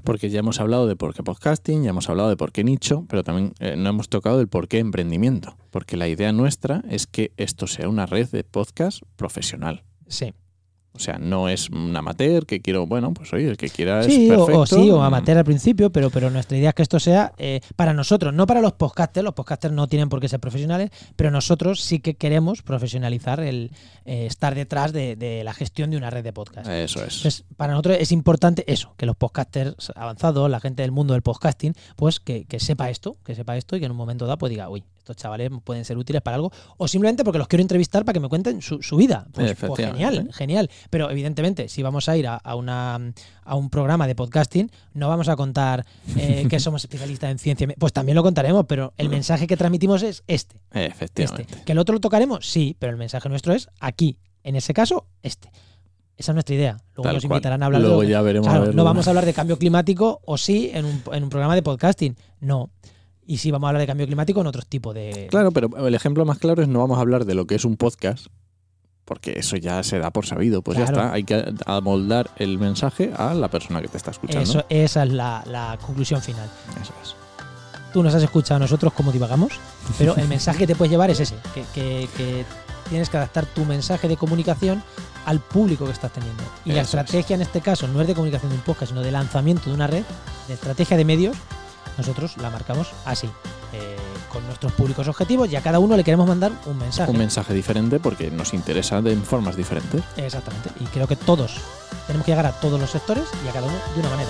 Porque 0.04 0.30
ya 0.30 0.40
hemos 0.40 0.60
hablado 0.60 0.88
de 0.88 0.96
por 0.96 1.14
qué 1.14 1.24
podcasting, 1.24 1.84
ya 1.84 1.90
hemos 1.90 2.10
hablado 2.10 2.30
de 2.30 2.38
por 2.38 2.52
qué 2.52 2.64
nicho, 2.64 3.06
pero 3.10 3.24
también 3.24 3.54
eh, 3.60 3.76
no 3.78 3.90
hemos 3.90 4.10
tocado 4.10 4.38
del 4.38 4.48
por 4.48 4.68
qué 4.68 4.80
emprendimiento. 4.80 5.58
Porque 5.72 5.98
la 5.98 6.08
idea 6.08 6.32
nuestra 6.32 6.84
es 6.90 7.08
que 7.08 7.32
esto 7.38 7.68
sea 7.68 7.90
una 7.90 8.06
red 8.06 8.30
de 8.30 8.44
podcast 8.44 9.02
profesional. 9.16 9.84
Sí. 10.08 10.34
O 10.92 11.00
sea, 11.00 11.18
no 11.18 11.48
es 11.50 11.70
un 11.70 11.96
amateur 11.96 12.46
que 12.46 12.60
quiero, 12.62 12.86
bueno, 12.88 13.14
pues 13.14 13.32
oye, 13.32 13.48
el 13.48 13.58
que 13.58 13.70
quiera 13.70 14.04
Sí, 14.04 14.26
es 14.26 14.32
o, 14.32 14.46
perfecto. 14.48 14.60
o 14.60 14.66
sí, 14.66 14.90
o 14.92 15.02
amateur 15.02 15.38
al 15.38 15.46
principio, 15.46 15.92
pero, 15.92 16.10
pero 16.10 16.30
nuestra 16.30 16.58
idea 16.58 16.70
es 16.70 16.76
que 16.76 16.82
esto 16.82 17.00
sea 17.00 17.32
eh, 17.38 17.62
para 17.76 17.94
nosotros, 17.94 18.34
no 18.34 18.48
para 18.48 18.60
los 18.60 18.74
podcasters. 18.74 19.24
Los 19.24 19.34
podcasters 19.34 19.74
no 19.74 19.88
tienen 19.88 20.10
por 20.10 20.20
qué 20.20 20.28
ser 20.28 20.40
profesionales, 20.40 20.90
pero 21.16 21.32
nosotros 21.32 21.82
sí 21.82 22.00
que 22.00 22.16
queremos 22.16 22.62
profesionalizar 22.64 23.40
el 23.40 23.72
eh, 24.06 24.26
estar 24.26 24.56
detrás 24.56 24.92
de, 24.92 25.16
de 25.16 25.44
la 25.44 25.54
gestión 25.54 25.92
de 25.92 25.98
una 25.98 26.10
red 26.10 26.24
de 26.24 26.34
podcast. 26.34 26.68
Eso 26.68 27.00
es. 27.00 27.18
Entonces, 27.18 27.46
para 27.56 27.74
nosotros 27.74 27.98
es 28.00 28.12
importante 28.12 28.64
eso, 28.72 28.94
que 28.98 29.06
los 29.06 29.16
podcasters 29.16 29.92
avanzados, 29.96 30.50
la 30.50 30.60
gente 30.60 30.82
del 30.82 30.92
mundo 30.92 31.14
del 31.14 31.22
podcasting, 31.22 31.76
pues 31.96 32.20
que, 32.20 32.46
que 32.46 32.60
sepa 32.60 32.90
esto, 32.90 33.18
que 33.24 33.36
sepa 33.36 33.56
esto 33.58 33.76
y 33.76 33.80
que 33.80 33.86
en 33.86 33.92
un 33.92 33.98
momento 33.98 34.26
dado 34.26 34.38
pues 34.38 34.50
diga, 34.50 34.70
uy, 34.70 34.84
estos 35.10 35.22
chavales 35.22 35.50
pueden 35.64 35.86
ser 35.86 35.98
útiles 35.98 36.22
para 36.22 36.36
algo, 36.36 36.52
o 36.78 36.88
simplemente 36.88 37.24
porque 37.24 37.40
los 37.40 37.48
quiero 37.48 37.62
entrevistar 37.62 38.06
para 38.06 38.14
que 38.14 38.20
me 38.20 38.30
cuenten 38.30 38.62
su, 38.62 38.82
su 38.82 38.96
vida. 38.98 39.26
Pues, 39.34 39.56
pues 39.56 39.76
genial, 39.76 40.30
genial. 40.34 40.70
Pero 40.90 41.10
evidentemente, 41.10 41.68
si 41.68 41.82
vamos 41.82 42.08
a 42.10 42.18
ir 42.18 42.28
a, 42.28 42.36
a 42.36 42.56
una, 42.56 43.00
a 43.44 43.56
un 43.56 43.70
programa 43.70 44.08
de 44.08 44.16
podcasting, 44.16 44.72
no 44.94 45.08
vamos 45.10 45.28
a 45.30 45.36
contar 45.36 45.86
eh, 46.16 46.46
que 46.50 46.60
somos 46.60 46.84
especialistas 46.84 47.32
en 47.32 47.40
ciencia. 47.40 47.68
Pues 47.78 47.94
también 47.94 48.16
lo 48.16 48.24
contaremos, 48.24 48.66
pero 48.68 48.94
el 48.98 49.10
mensaje 49.10 49.48
que 49.48 49.58
transmitimos 49.58 50.04
es 50.04 50.24
este. 50.28 50.62
Efectivamente. 50.72 51.48
Este. 51.50 51.66
¿Que 51.66 51.72
el 51.72 51.80
otro 51.80 51.94
lo 51.94 52.00
tocaremos? 52.00 52.46
Sí, 52.48 52.76
pero 52.78 52.92
el 52.92 52.98
mensaje 52.98 53.28
nuestro 53.30 53.54
es 53.54 53.70
aquí. 53.80 54.18
En 54.44 54.56
ese 54.56 54.74
caso, 54.74 55.08
este. 55.24 55.50
Esa 56.18 56.34
es 56.34 56.36
nuestra 56.36 56.54
idea. 56.54 56.78
Luego 56.96 57.04
Tal 57.04 57.14
nos 57.16 57.26
cual. 57.26 57.38
invitarán 57.38 57.64
a 57.64 57.68
hablar 57.68 57.82
Luego 57.82 58.02
de 58.02 58.10
ya 58.10 58.22
veremos 58.22 58.48
a 58.48 58.52
Claro, 58.52 58.66
ver 58.66 58.76
no 58.76 58.84
vamos 58.84 59.08
a 59.08 59.12
hablar 59.12 59.26
de 59.26 59.34
cambio 59.34 59.58
climático 59.58 60.20
o 60.26 60.38
sí 60.38 60.70
en 60.74 60.84
un, 60.84 61.02
en 61.14 61.24
un 61.24 61.30
programa 61.30 61.56
de 61.56 61.64
podcasting. 61.64 62.18
No. 62.42 62.70
Y 63.30 63.38
sí 63.38 63.52
vamos 63.52 63.68
a 63.68 63.70
hablar 63.70 63.82
de 63.82 63.86
cambio 63.86 64.08
climático 64.08 64.42
en 64.42 64.48
otros 64.48 64.66
tipos 64.66 64.96
de... 64.96 65.28
Claro, 65.30 65.52
pero 65.52 65.70
el 65.86 65.94
ejemplo 65.94 66.26
más 66.26 66.40
claro 66.40 66.64
es 66.64 66.68
no 66.68 66.80
vamos 66.80 66.98
a 66.98 67.02
hablar 67.02 67.26
de 67.26 67.36
lo 67.36 67.46
que 67.46 67.54
es 67.54 67.64
un 67.64 67.78
podcast, 67.78 68.26
porque 69.06 69.34
eso 69.38 69.56
ya 69.56 69.84
se 69.84 70.00
da 70.00 70.10
por 70.10 70.26
sabido. 70.26 70.64
Pues 70.64 70.80
ya 70.80 70.86
está, 70.86 71.14
hay 71.14 71.24
que 71.26 71.54
amoldar 71.68 72.32
el 72.38 72.58
mensaje 72.58 73.12
a 73.16 73.36
la 73.36 73.48
persona 73.48 73.82
que 73.82 73.88
te 73.88 73.98
está 73.98 74.10
escuchando. 74.10 74.42
Eso, 74.42 74.66
esa 74.70 75.04
es 75.04 75.14
la, 75.14 75.44
la 75.46 75.78
conclusión 75.86 76.22
final. 76.24 76.50
Eso 76.82 76.92
es. 77.04 77.14
Tú 77.94 78.02
nos 78.02 78.16
has 78.16 78.24
escuchado 78.24 78.56
a 78.56 78.60
nosotros 78.60 78.94
cómo 78.94 79.12
divagamos, 79.12 79.54
pero 80.00 80.16
el 80.16 80.28
mensaje 80.28 80.58
que 80.58 80.68
te 80.68 80.76
puedes 80.76 80.90
llevar 80.92 81.12
es 81.12 81.20
ese, 81.20 81.36
que, 81.54 81.64
que- 81.76 82.10
que 82.18 82.46
tienes 82.90 83.10
que 83.12 83.18
adaptar 83.18 83.46
tu 83.46 83.64
mensaje 83.66 84.08
de 84.08 84.18
comunicación 84.18 84.82
al 85.28 85.40
público 85.40 85.86
que 85.86 85.92
estás 85.92 86.12
teniendo. 86.12 86.42
Y 86.66 86.72
la 86.72 86.82
es. 86.82 86.88
estrategia 86.88 87.36
en 87.36 87.44
este 87.44 87.62
caso 87.62 87.88
no 87.88 88.02
es 88.02 88.08
de 88.08 88.16
comunicación 88.16 88.50
de 88.50 88.56
un 88.58 88.64
podcast, 88.64 88.90
sino 88.92 89.04
de 89.04 89.12
lanzamiento 89.12 89.70
de 89.70 89.76
una 89.76 89.86
red, 89.86 90.04
de 90.48 90.56
estrategia 90.56 90.98
de 90.98 91.06
medios, 91.06 91.38
nosotros 92.00 92.38
la 92.38 92.50
marcamos 92.50 92.92
así. 93.06 93.30
Eh, 93.74 93.98
con 94.32 94.46
nuestros 94.46 94.72
públicos 94.74 95.08
objetivos 95.08 95.52
y 95.52 95.56
a 95.56 95.62
cada 95.62 95.80
uno 95.80 95.98
le 95.98 96.04
queremos 96.04 96.28
mandar 96.28 96.52
un 96.66 96.78
mensaje. 96.78 97.12
Un 97.12 97.18
mensaje 97.18 97.54
diferente 97.54 98.00
porque 98.00 98.32
nos 98.32 98.54
interesa 98.54 99.02
de 99.02 99.16
formas 99.18 99.56
diferentes. 99.56 100.04
Exactamente. 100.18 100.72
Y 100.80 100.86
creo 100.86 101.08
que 101.08 101.16
todos 101.16 101.58
tenemos 102.08 102.26
que 102.26 102.32
llegar 102.32 102.46
a 102.46 102.52
todos 102.52 102.80
los 102.80 102.90
sectores 102.90 103.26
y 103.46 103.48
a 103.48 103.52
cada 103.52 103.68
uno 103.68 103.78
de 103.94 104.00
una 104.00 104.10
manera. 104.10 104.30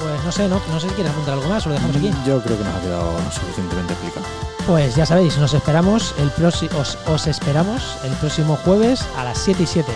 Pues 0.00 0.24
no 0.24 0.32
sé, 0.32 0.48
no, 0.48 0.60
no 0.70 0.80
sé 0.80 0.88
si 0.88 0.94
quieres 0.94 1.12
apuntar 1.12 1.34
algo 1.34 1.48
más 1.48 1.64
o 1.66 1.68
lo 1.68 1.74
dejamos 1.74 1.96
aquí. 1.96 2.10
Yo 2.26 2.42
creo 2.42 2.58
que 2.58 2.64
nos 2.64 2.74
ha 2.74 2.80
quedado 2.80 3.18
suficientemente 3.30 3.92
explicado. 3.92 4.26
Pues 4.66 4.96
ya 4.96 5.06
sabéis, 5.06 5.36
nos 5.38 5.54
esperamos 5.54 6.14
el 6.18 6.30
próximo 6.30 6.78
os, 6.78 6.98
os 7.06 7.26
esperamos 7.26 7.96
el 8.04 8.12
próximo 8.12 8.56
jueves 8.56 9.04
a 9.16 9.24
las 9.24 9.38
7 9.38 9.62
y 9.62 9.66
7 9.66 9.92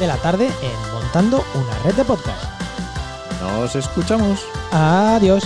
de 0.00 0.06
la 0.06 0.16
tarde 0.16 0.46
en 0.46 0.92
Montando 0.92 1.44
una 1.54 1.78
red 1.84 1.94
de 1.94 2.04
podcast. 2.04 2.44
Nos 3.40 3.76
escuchamos. 3.76 4.40
Adiós. 4.72 5.44